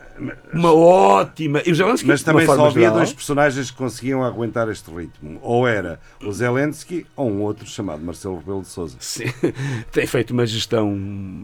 [0.52, 1.62] uma ótima.
[1.66, 5.38] E o Zelensky, Mas também só havia geral, dois personagens que conseguiam aguentar este ritmo.
[5.42, 8.96] Ou era o Zelensky ou um outro chamado Marcelo Rebelo de Sousa.
[9.00, 9.24] Sim,
[9.92, 10.96] tem feito uma gestão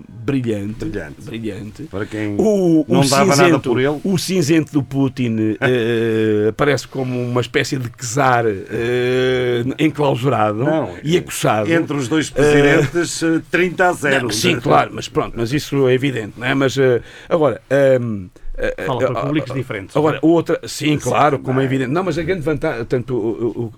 [0.08, 0.84] brilhante.
[0.84, 1.22] Brilhante.
[1.22, 1.82] brilhante.
[1.84, 4.00] Para quem O, não o dava cinzento, nada por ele.
[4.04, 11.16] O cinzento do Putin eh, aparece como uma espécie de czar eh, enclausurado Não, e
[11.16, 11.70] acossado.
[11.70, 14.22] Entre os dois presidentes, eh, 30 a 0.
[14.24, 16.54] Não, sim, claro, mas pronto, mas isso é evidente, não é?
[16.54, 17.60] Mas eh, agora.
[17.70, 18.39] ehm, eh,
[18.86, 19.96] Fala eh, para eh, públicos diferentes.
[19.96, 21.90] Agora, outra, sim, claro, como é evidente.
[21.90, 23.72] Não, mas a grande vantagem, tanto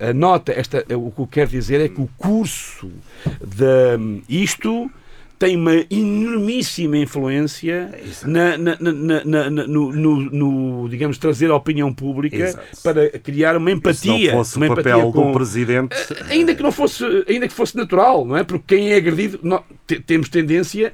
[0.00, 2.90] a nota, esta, o que eu quero dizer é que o curso
[3.42, 4.90] de isto
[5.38, 7.90] tem uma enormíssima influência
[8.24, 12.64] na, na- na- no, no- no, digamos, trazer a opinião pública Exato.
[12.82, 14.30] para criar uma empatia.
[14.32, 15.96] não fosse uma o papel com- do presidente,
[16.30, 19.62] ainda que não fosse ainda que fosse natural não é porque quem é agredido nó-
[19.86, 20.92] te- temos tendência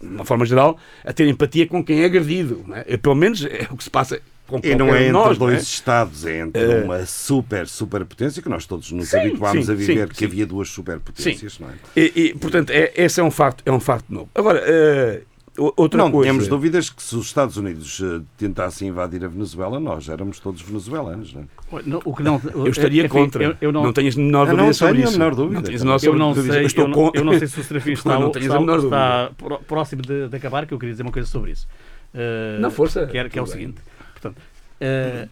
[0.00, 2.84] de uma forma geral a ter empatia com quem é agredido não é?
[2.88, 5.54] É, pelo menos é o que se passa com e não é entre nós dois
[5.54, 5.62] é?
[5.62, 9.74] Estados, é entre Eh, uma super, superpotência que nós todos nos sim, habituámos sim, a
[9.74, 11.72] viver, sim, que havia duas superpotências, não é?
[11.96, 15.98] e, e, portanto é, esse é um facto é um facto novo agora o- outra
[15.98, 20.08] não coisa tínhamos dúvidas que se os Estados Unidos eh, tentassem invadir a Venezuela, nós
[20.08, 21.82] éramos todos venezuelanos, não é?
[21.86, 24.46] Não, o que não, eu estaria enfim, contra Eu, eu não, não tenhas a menor
[24.48, 25.54] não dúvida sobre tenho a isso menor dúvida.
[25.54, 26.52] não tens a menor eu não dúvida.
[26.68, 30.02] sei, eu não, eu não sei se o Serafim está, Não está, está pró- próximo
[30.02, 31.66] de, de acabar, que eu queria dizer uma coisa sobre isso.
[32.12, 33.06] Eh, Não, força.
[33.06, 33.80] Que é, que é o seguinte.
[34.12, 34.40] Portanto,
[34.80, 35.28] eh,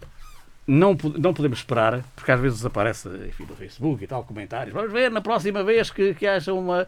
[0.66, 4.72] não, não podemos esperar, porque às vezes aparece enfim, no Facebook e tal, comentários.
[4.72, 6.86] Vamos ver na próxima vez que, que haja uma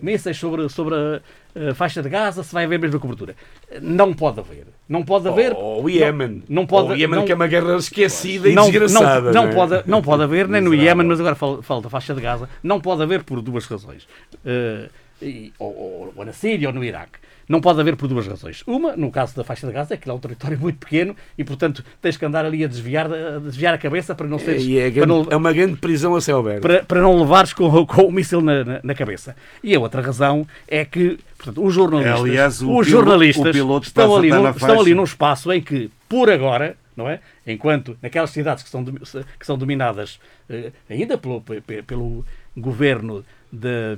[0.00, 3.36] mísseis sobre, sobre a, a faixa de Gaza, se vai haver a mesma cobertura.
[3.80, 4.66] Não pode haver.
[4.88, 5.52] Não pode haver.
[5.52, 8.48] ou o Iémen Não, não pode, Ou o Iémen não- que é uma guerra esquecida
[8.48, 9.54] e não, desgraçada não, não, é?
[9.54, 10.74] pode, não pode haver, nem no.
[10.74, 14.08] Iémen, mas agora falo, falo da faixa de Gaza, não pode haver por duas razões.
[14.44, 14.88] Eh,
[15.22, 17.18] e- ou, ou- ou na Síria ou no Iraque.
[17.48, 18.62] Não pode haver por duas razões.
[18.66, 21.42] Uma, no caso da faixa de Gaza, é que é um território muito pequeno e,
[21.44, 24.64] portanto, tens que andar ali a desviar, a desviar a cabeça para não seres.
[24.68, 26.62] É, para não- é uma grande prisão a céu aberto.
[26.62, 29.34] para, para não levares com, com o míssil na, na, na cabeça.
[29.62, 34.16] E a outra razão é que portanto, os jornalistas, Aliás, o os jornalistas piloto estão,
[34.16, 37.18] ali num, estão ali num espaço em que, por agora, não é?
[37.46, 42.24] enquanto naquelas cidades que são, que são dominadas eh, ainda pelo, pe- pe- pelo
[42.56, 43.96] governo de,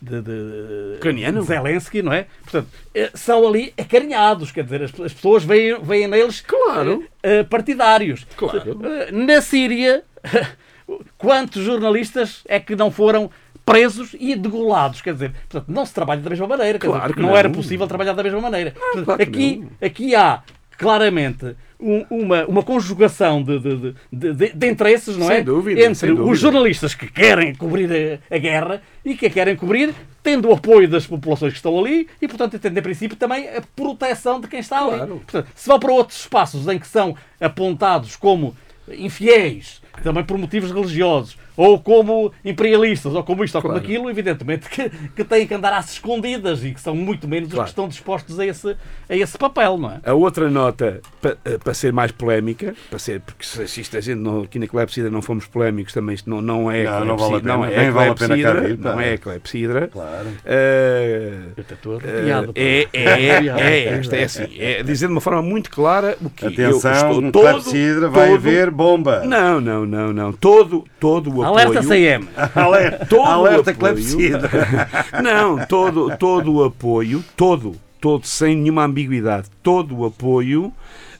[0.00, 1.40] de, de- Ucraniano?
[1.40, 2.26] de Zelensky, não é?
[2.42, 7.04] Portanto, eh, são ali acarinhados, quer dizer, as, as pessoas veem, veem neles Claro.
[7.22, 8.26] eh, eh, partidários.
[8.36, 8.78] Claro.
[9.12, 10.02] Na Síria,
[11.18, 13.30] quantos jornalistas é que não foram
[13.64, 15.00] presos e degolados?
[15.00, 16.78] Quer dizer, portanto, não se trabalha da mesma maneira.
[16.78, 17.36] Claro dizer, não, não.
[17.36, 18.70] era possível trabalhar da mesma maneira.
[18.72, 20.42] Portanto, claro aqui, aqui há
[20.78, 25.36] claramente um- uma, uma conjugação de, de, de- de- interesses, não é?
[25.36, 26.30] Sem dúvida, Entre sem dúvida.
[26.30, 30.52] os jornalistas que querem cobrir a, a guerra e que a querem cobrir tendo o
[30.54, 34.48] apoio das populações que estão ali e, portanto, tendo, em princípio, também a proteção de
[34.48, 34.96] quem está ali.
[34.96, 35.16] Claro.
[35.24, 38.56] Portanto, se vão para outros espaços em que são apontados como
[38.88, 43.86] infiéis, também por motivos religiosos, ou como imperialistas, ou como isto, ou como Claro.
[43.86, 47.54] aquilo, evidentemente que, que têm que andar às escondidas e que são muito menos os
[47.54, 47.64] Claro.
[47.64, 48.76] que estão dispostos a esse,
[49.08, 50.00] a esse papel, não é?
[50.04, 53.96] A outra nota, pa- eh, para ser mais polémica, para ser, porque se se isto
[53.96, 57.04] a gente não, aqui na Clepsidra não fomos polémicos, também isto não, não é Não,
[57.04, 57.56] não vale a pena.
[57.56, 58.36] não é vale a pena
[58.82, 58.92] pá.
[58.92, 59.88] não é clepsidra.
[59.88, 60.26] Claro.
[60.44, 62.46] Eh, Eu estou eh, arrepiado.
[62.52, 62.60] pá.
[62.60, 66.44] é, é, é, é, é assim, é dizer de uma forma muito clara o que
[66.44, 69.20] eu Atenção, estou um todo, clepsidra vai todo- haver bomba.
[69.24, 70.32] Não, não, não, não.
[70.32, 71.88] Todo, todo o Alerta apoio.
[71.88, 72.28] CM.
[72.54, 73.94] Alerta, Todo o alerta apoio.
[73.94, 74.50] clepsidra.
[75.22, 80.72] Não, todo, todo o apoio, todo, todo, sem nenhuma ambiguidade, todo o apoio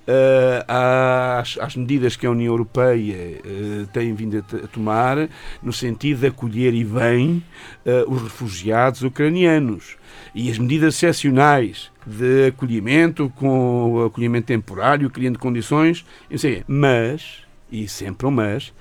[0.06, 3.14] eh, às, às medidas que a União Europeia
[3.44, 5.28] eh, tem vindo a, a tomar
[5.60, 7.42] no sentido de acolher e bem
[7.84, 9.96] eh, os refugiados ucranianos
[10.32, 17.88] e as medidas excepcionais de acolhimento com acolhimento temporário, criando condições, eu sei, mas, e
[17.88, 18.72] sempre um mas,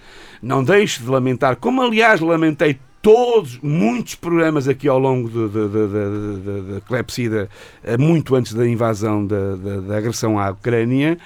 [0.46, 7.50] não deixe de lamentar, como aliás lamentei todos, muitos programas aqui ao longo da clepsida,
[7.84, 9.56] eh, muito antes da invasão da-
[9.88, 11.18] da agressão à Ucrânia,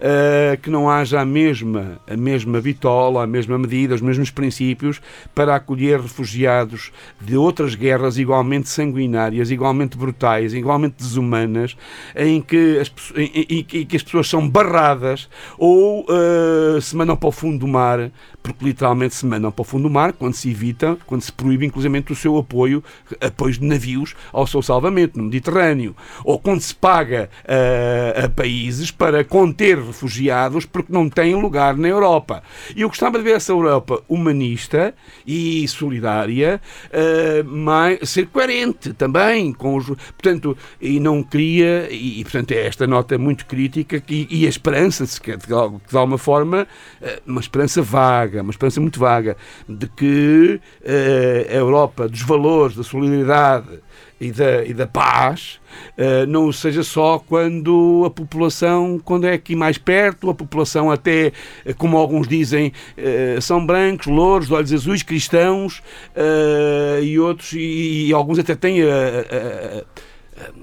[0.00, 5.00] eh, que não haja a mesma, a mesma bitola, a mesma medida, os mesmos princípios
[5.34, 11.76] para acolher refugiados de outras guerras igualmente sanguinárias, igualmente brutais, igualmente desumanas,
[12.16, 15.28] em que as, em- em- que as pessoas são barradas
[15.58, 18.10] ou eh, se mandam para o fundo do mar,
[18.42, 21.66] porque literalmente se mandam para o fundo do mar quando se evita, quando se proíbe
[21.66, 22.82] inclusive o seu apoio,
[23.20, 25.94] apoios de navios ao seu salvamento no Mediterrâneo,
[26.24, 31.88] ou quando se paga eh, a países para conter refugiados porque não têm lugar na
[31.88, 32.42] Europa.
[32.76, 34.94] E eu gostava de ver essa Europa humanista
[35.26, 36.60] e solidária
[36.90, 42.66] eh, mais, ser coerente também com os, portanto, e não queria, e, e, portanto é
[42.66, 46.66] esta nota muito crítica que, e a esperança, se quer, de, de alguma forma,
[47.00, 49.36] eh, uma esperança vaga, uma esperança muito vaga,
[49.68, 53.80] de que eh, a Europa dos valores, da solidariedade
[54.20, 55.60] e da, e da paz
[55.96, 61.32] eh, não seja só quando a população, quando é aqui mais perto, a população até,
[61.64, 65.82] eh, como alguns dizem, eh, são brancos, louros, de olhos azuis, cristãos
[66.16, 69.84] eh, e outros, e, e alguns até têm a- a-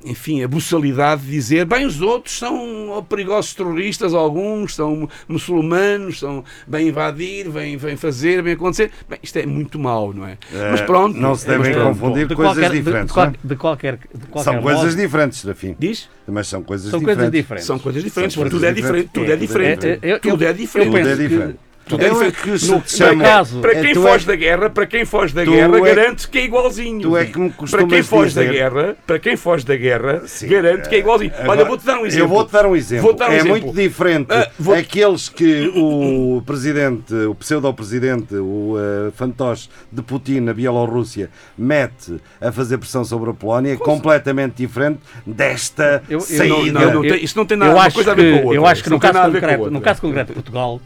[0.03, 6.43] enfim, a buçalidade de dizer, bem, os outros são perigosos terroristas, alguns são muçulmanos, são
[6.67, 8.91] bem invadir, vêm, vêm fazer, vêm acontecer.
[9.09, 10.37] Bem, isto é muito mau, não é?
[10.71, 11.17] Mas pronto.
[11.17, 11.99] Não se é, devem pronto.
[11.99, 13.13] confundir de coisas qualquer, de- diferentes.
[13.13, 13.33] de, não é?
[13.43, 15.75] de qualquer, de qualquer São modo, coisas diferentes, Serafim.
[15.79, 16.09] Diz?
[16.27, 17.17] Mas são coisas são diferentes.
[17.23, 17.67] coisas diferentes.
[17.67, 19.09] São coisas diferentes, São porque tudo coisas é diferente.
[19.13, 19.87] Tudo é diferente.
[19.87, 20.87] É, é, eu- Tudo é eu diferente.
[20.87, 24.23] Tudo é penso que- é é que se por chamo- acaso, para é, quem foge
[24.23, 27.01] é- da guerra, para quem foge da guerra, é- garante que é igualzinho.
[27.01, 30.21] tu é que me para quem foge da dizer- guerra, para quem foge da guerra,
[30.25, 30.47] Sim.
[30.47, 31.31] garante que é igualzinho.
[31.35, 32.25] Olha, Agora, vou-te dar um exemplo.
[32.25, 33.13] Eu vou-te dar um exemplo.
[33.13, 33.51] Dar um é exemplo.
[33.61, 40.39] muito diferente Ah, vou- aqueles que o presidente, o pseudo-presidente, o eh, fantoche de Putin
[40.41, 46.79] na Bielorrússia mete a fazer pressão sobre a Polónia, completamente diferente desta Eu- eu- saída.
[46.79, 48.55] não, não tem- isso não tem nada- uma coisa a que, ver com a outra.
[48.57, 50.01] Eu acho que no não tem caso, nada a ver com a concreto, no caso
[50.01, 50.81] concreto de Portugal,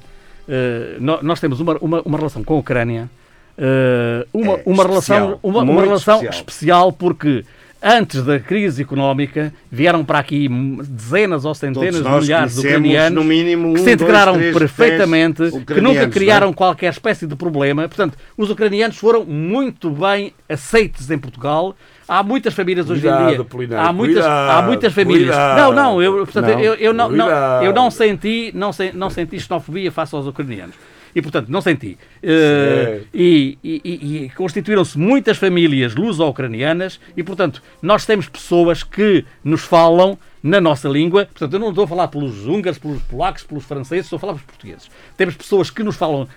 [0.50, 3.10] eh, nó- nós temos uma, uma, uma relação com a Ucrânia,
[3.58, 6.34] eh, uma, É, uma, especial, relação, uma, uma relação especial.
[6.39, 6.91] especial.
[6.93, 7.45] porque
[7.82, 10.50] antes da crise económica vieram para aqui
[10.84, 14.58] dezenas ou centenas de milhares de ucranianos no mínimo, que um, se integraram dois, três,
[14.58, 16.54] perfeitamente, que nunca criaram é?
[16.54, 17.88] qualquer espécie de problema.
[17.88, 21.76] Portanto, os ucranianos foram muito bem aceitos em Portugal.
[22.10, 23.41] Há muitas famílias hoje em Cuidado, dia.
[23.41, 25.28] Apolinário, Há muitas, há cuidado, muitas famílias.
[25.36, 25.57] cuidado.
[25.57, 27.30] Não, não, eu, portanto, Não, eu, eu não, não-
[27.64, 30.76] eu não senti, não, se- não senti xenofobia face aos ucranianos.
[31.16, 31.97] E, portanto, não senti.
[32.22, 33.07] Certo.
[33.14, 39.62] e e- e- e constituíram-se muitas famílias luso-ucranianas e, portanto, nós temos pessoas que nos
[39.62, 41.26] falam na nossa língua.
[41.26, 44.34] Portanto, eu não estou a falar pelos húngaros, pelos polacos, pelos franceses, estou a falar
[44.34, 44.89] pelos portugueses.
[45.18, 46.28] Temos pessoas que nos falam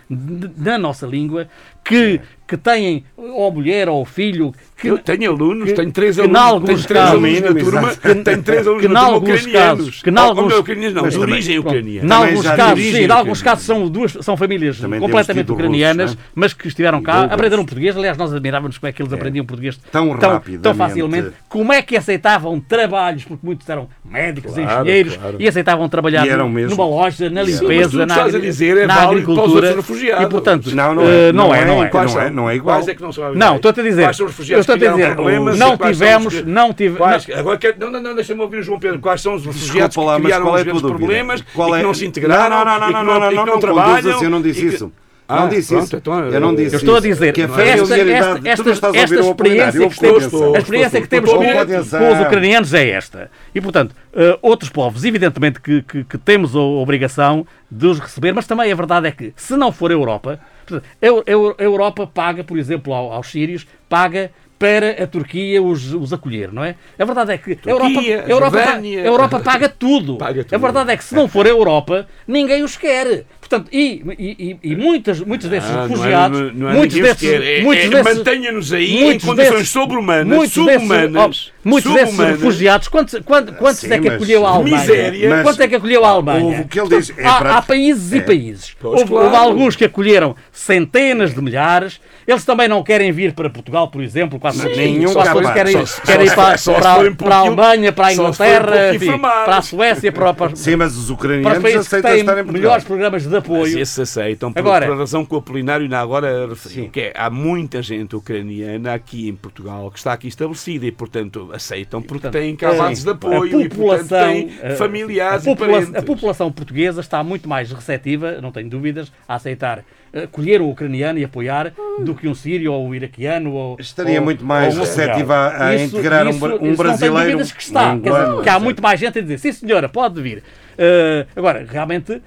[0.56, 1.48] na nossa língua,
[1.84, 2.20] que,
[2.52, 7.04] que têm, ou mulher ou filho, que, Eu tenho alunos, que- tenho três alunos, três
[7.06, 7.94] alunos na turma,
[8.24, 9.52] tenho três alunos que na turma ucranianos.
[9.52, 11.76] casos- que ou não, ucranianos não, Mas de origem Pronto.
[11.76, 12.06] ucraniana.
[12.06, 16.12] Em alguns casos, sim, em o alguns casos são, duas, são famílias completamente russos, ucranianas,
[16.12, 16.16] é?
[16.34, 17.96] mas que estiveram cá, aprenderam português.
[17.96, 21.30] Aliás, nós admirávamos como é que eles aprendiam português Tão tão, facilmente.
[21.48, 27.30] Como é que aceitavam trabalhos, porque muitos eram médicos, engenheiros, e aceitavam trabalhar numa loja,
[27.30, 29.76] na limpeza, na, é agricultura.
[30.20, 31.32] E, portanto, Não, não é.
[31.32, 32.52] não é, não é.
[32.52, 32.76] É, é igual.
[32.76, 34.02] Quais é que não são Não, estou-te a dizer.
[34.02, 35.58] Quais são os Eu refugiados a que criaram dizer, problemas?
[35.58, 37.30] não e tivemos, os não tivemos.
[37.34, 38.98] Agora quero, não, não, não, deixa-me ouvir o João Pedro.
[39.00, 40.98] Quais são os refugiados Desculpa lá, que criaram é os a grandes dúvida?
[40.98, 43.32] problemas Qual e é- que não se integraram Não, não, não, e não, não, não,
[43.32, 44.22] e não, não trabalham?
[44.22, 44.92] eu não disse e isso.
[45.28, 45.96] Ah, Não disse pronto, isso.
[45.96, 47.06] então, Eu não disse Eu estou a isso.
[47.08, 50.54] dizer, que a esta, familiaridade- esta, esta, a esta Apolinário, experiência eu que temos, estou-
[50.54, 51.64] a experiência que temos com, a
[52.00, 53.30] com os ucranianos é esta.
[53.54, 58.32] E, portanto, eh, outros povos, evidentemente que, que- que temos a obrigação de os receber,
[58.34, 60.38] mas também a verdade é que, se não for a Europa,
[60.78, 65.92] a, Eu- a Europa paga, por exemplo, ao- aos sírios, paga para a Turquia os,
[65.92, 66.76] os acolher, não é?
[66.96, 69.02] A verdade é que a Europa, Turquia, a Europa, pa- Jordânia.
[69.02, 70.16] a Europa paga tudo.
[70.18, 70.54] Paga tudo.
[70.54, 73.24] A verdade é que se não for a Europa, ninguém os quer.
[73.40, 76.96] Portanto, e, e, e, e muitas, muitos desses Ah, não é- refugiados, não é muitos
[76.96, 81.52] desses, é- é desses, Mantenha-nos aí em condições desses- sobre-humanas, desses- subhumanas.
[81.64, 84.78] Muitos desses subhumanas, refugiados, quantos, quantos, quantos Sim, é que mas- acolheu a Alemanha?
[84.80, 85.30] miséria.
[85.30, 86.44] Mas- Quantos é que acolheu a Alemanha?
[86.44, 88.16] Houve o que ele diz, é há, para- há países é.
[88.16, 88.76] e países.
[88.80, 89.24] Pois, houve, claro.
[89.26, 92.00] houve alguns que acolheram centenas de milhares.
[92.26, 94.38] Eles também não querem vir para Portugal, por exemplo.
[94.38, 95.54] Quase Sim, todos- nenhum quase todos capaz.
[95.70, 98.22] querem, Só- querem ir só- para, só para- um para a Alemanha, para a só
[98.22, 101.58] um Inglaterra, pouquinho enfim, para a Suécia, para, para, Sim, mas os para os ucranianos
[101.62, 102.60] países que aceitam têm estar em Portugal.
[102.62, 103.78] melhores programas de Mas apoio.
[103.78, 107.28] esses aceitam, por, Agora- por razão que o Apolinário ainda agora referiu, que é, há
[107.28, 112.32] muita gente ucraniana aqui em Portugal que está aqui estabelecida e, portanto, aceitam porque portanto,
[112.42, 115.94] têm casas de apoio e, portanto, têm a- familiares a, e parentes.
[115.94, 121.18] a população portuguesa está muito mais receptiva, não tenho dúvidas, a aceitar acolher o ucraniano
[121.18, 123.52] e apoiar do que um sírio ou um iraquiano.
[123.54, 126.56] Ou, Estaria ou- muito mais um receptiva a- a Isso- integrar um isso- bra- um
[126.56, 127.92] isso Não brasileiro, tenho dúvidas que está.
[127.92, 130.38] um Quer dizer, que há muito mais gente a dizer, sim senhora, pode vir.
[130.38, 132.20] Uh, agora, realmente.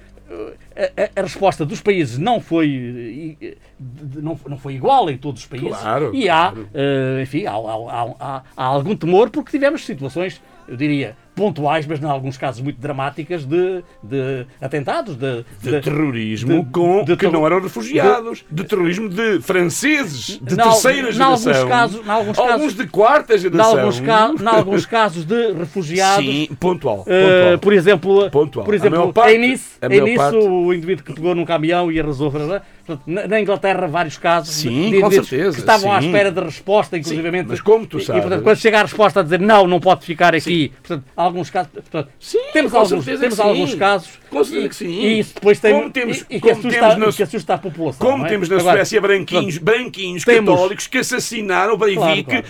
[0.74, 5.42] A, a- resposta dos países não foi, de- de- não, não foi igual em todos
[5.42, 5.68] os países.
[5.78, 6.68] Claro, e há, claro.
[6.74, 12.00] uh, enfim, há, há- há- há algum temor porque tivemos situações, eu diria, pontuais, mas
[12.02, 17.28] em alguns casos muito dramáticas, de, de atentados, de, de terrorismo de- com de que
[17.28, 22.12] não eram refugiados, de, terrorismo de franceses de Na- terceira na alguns geração, casos- na
[22.14, 26.24] alguns alguns casos- de quarta Em geração, alguns, ca em alguns casos de refugiados.
[26.24, 27.58] sim, pontual, Uh, pontual.
[27.60, 28.64] por exemplo, Pontual.
[28.64, 31.44] por A exemplo parte- em Nice, a em Nice parte- o indivíduo que pegou num
[31.44, 32.30] caminhão e arrasou.
[32.30, 32.62] Portanto,
[33.06, 36.06] na, Inglaterra, vários casos Sim, de com certeza, que estavam à sim.
[36.08, 37.46] espera de resposta, inclusivamente.
[37.48, 39.80] mas como tu e- E, sabes- portanto, quando chega a resposta a dizer não, não
[39.80, 40.68] pode ficar aqui.
[40.82, 41.70] Portanto, alguns casos.
[41.72, 44.10] portanto, Sim, temos alguns, temos alguns casos.
[44.30, 44.86] Com certeza e, que sim.
[45.00, 45.72] E isso depois tem.
[45.74, 48.06] Como temos- e, e que como assusta, temos na- que assusta a população.
[48.10, 48.28] Como é?
[48.28, 52.44] temos na Agora, Suécia branquinhos, branquinhos temos- católicos que assassinaram Breivik, Claro,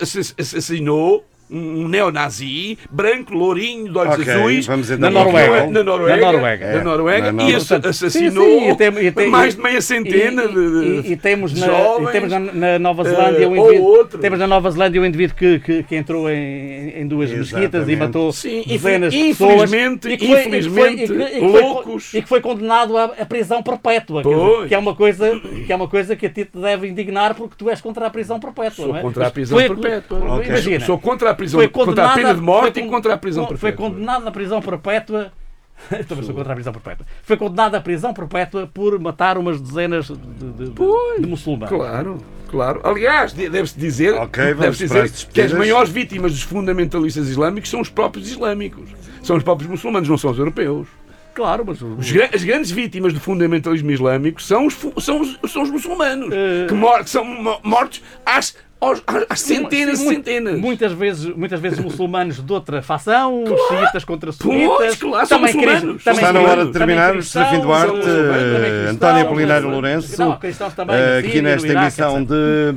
[0.00, 5.66] ass- assassinou um neonazi, branco, lourinho, de olhos Ok, azuis, vamos Na Noruega.
[5.66, 6.72] na Noruega, Na Noruega.
[6.72, 7.56] na Noruega, É, na e Noruega.
[7.58, 11.08] ass- Portanto, assassinou sim, sim, e tem- e tem- mais de meia centena e, de,
[11.08, 12.08] e- e temos de na, jovens.
[12.08, 14.18] e temos na, na Nova Zelândia eh, um ou indivíduo, outro.
[14.18, 17.66] temos na Nova Zelândia um indivíduo que, que, que entrou em, em duas mesquitas e
[17.92, 17.96] Exatamente.
[17.98, 21.36] matou Sim, dezenas de pessoas infelizmente- e que foi- e que foi- infelizmente, e que-
[21.36, 22.14] e foi- loucos.
[22.14, 25.76] e que foi condenado à, à prisão perpétua dizer, que é uma coisa que é
[25.76, 28.72] uma coisa que a ti te deve indignar porque tu és contra a prisão perpétua
[28.84, 29.02] Sou não é?
[29.02, 30.42] contra a prisão perpétua.
[30.46, 32.90] Imagina Sou contra a prisão, foi contra a condenada- pena de morte foi e con-
[32.92, 33.90] contra a prisão Foi perpétua.
[33.90, 35.32] condenado à prisão perpétua.
[36.08, 37.06] Também sou contra a prisão perpétua.
[37.22, 41.68] Foi condenado à prisão perpétua por matar umas dezenas de, de, de- de muçulmanos.
[41.76, 42.18] Claro,
[42.48, 42.80] claro.
[42.84, 47.28] Aliás, de- deve-se dizer, Ok, vamos deve-se para dizer que as maiores vítimas dos fundamentalistas
[47.28, 48.90] islâmicos são os próprios islâmicos.
[49.22, 50.86] São os próprios muçulmanos, não são os europeus.
[51.34, 55.70] Claro, mas Os as grandes vítimas do fundamentalismo islâmico são os, são os, são os
[55.70, 60.58] muçulmanos, Eh, que, mor- que são mo- mortos às, aos- às- às centenas e centenas.
[60.58, 64.96] Muitas vezes, muitas vezes muçulmanos de outra fação, xiitas contra sunitas.
[64.96, 65.80] claro, são também muçulmanos.
[65.92, 70.20] cris- também Está na hora de também terminar, cristãos, Serafim Duarte, cristãos, António Apolinário Lourenço,
[70.20, 72.28] Não, cristãos também, eh, aqui nesta Iraque, emissão etc.
[72.28, 72.74] de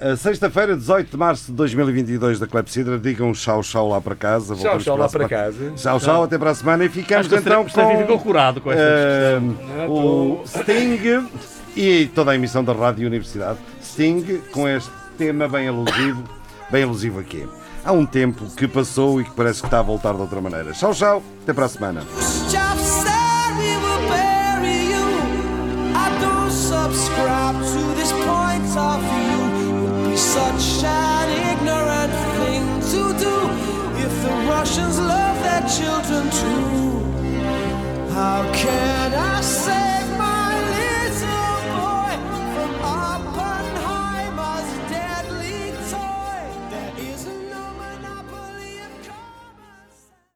[0.00, 2.98] eh, sexta-feira, 18 de março de 2022 da Clepsidra.
[2.98, 4.54] Digam tchau, tchau lá para casa.
[4.54, 5.72] Tchau, Voltamos tchau para lá para casa.
[5.76, 8.24] Tchau, tchau, até para a semana e ficamos Acho que o então Serafim ficou com
[8.24, 9.88] curado com esta discussão.
[9.88, 11.28] o Sting
[11.76, 13.58] e toda a emissão da Rádio Universidade.
[13.82, 16.24] Sting com este tema bem alusivo,
[16.70, 17.48] bem alusivo aqui.
[17.84, 20.72] Há um tempo que passou e que parece que está a voltar de outra maneira.
[20.72, 22.00] Tchau, tchau, até para a semana.
[24.08, 25.06] Bury you.
[25.94, 26.50] I don't